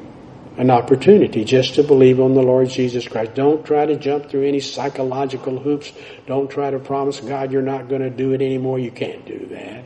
[0.57, 3.35] an opportunity just to believe on the Lord Jesus Christ.
[3.35, 5.93] Don't try to jump through any psychological hoops.
[6.27, 8.79] Don't try to promise God you're not going to do it anymore.
[8.79, 9.85] You can't do that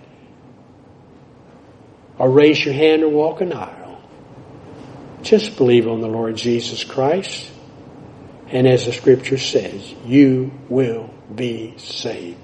[2.19, 4.01] or raise your hand or walk an aisle.
[5.23, 7.51] Just believe on the Lord Jesus Christ.
[8.49, 12.39] And as the scripture says, you will be saved.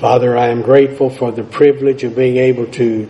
[0.00, 3.08] Father, I am grateful for the privilege of being able to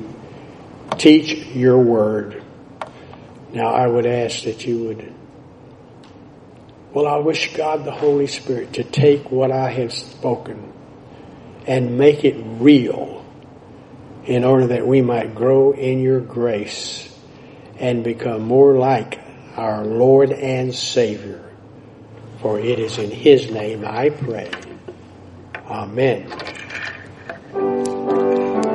[0.96, 2.42] teach your word.
[3.52, 5.14] Now I would ask that you would
[6.94, 10.72] well, I wish God the Holy Spirit to take what I have spoken
[11.66, 13.26] and make it real
[14.24, 17.14] in order that we might grow in your grace
[17.78, 19.20] and become more like
[19.56, 21.44] our Lord and Savior.
[22.40, 24.50] For it is in His name I pray.
[25.66, 26.32] Amen.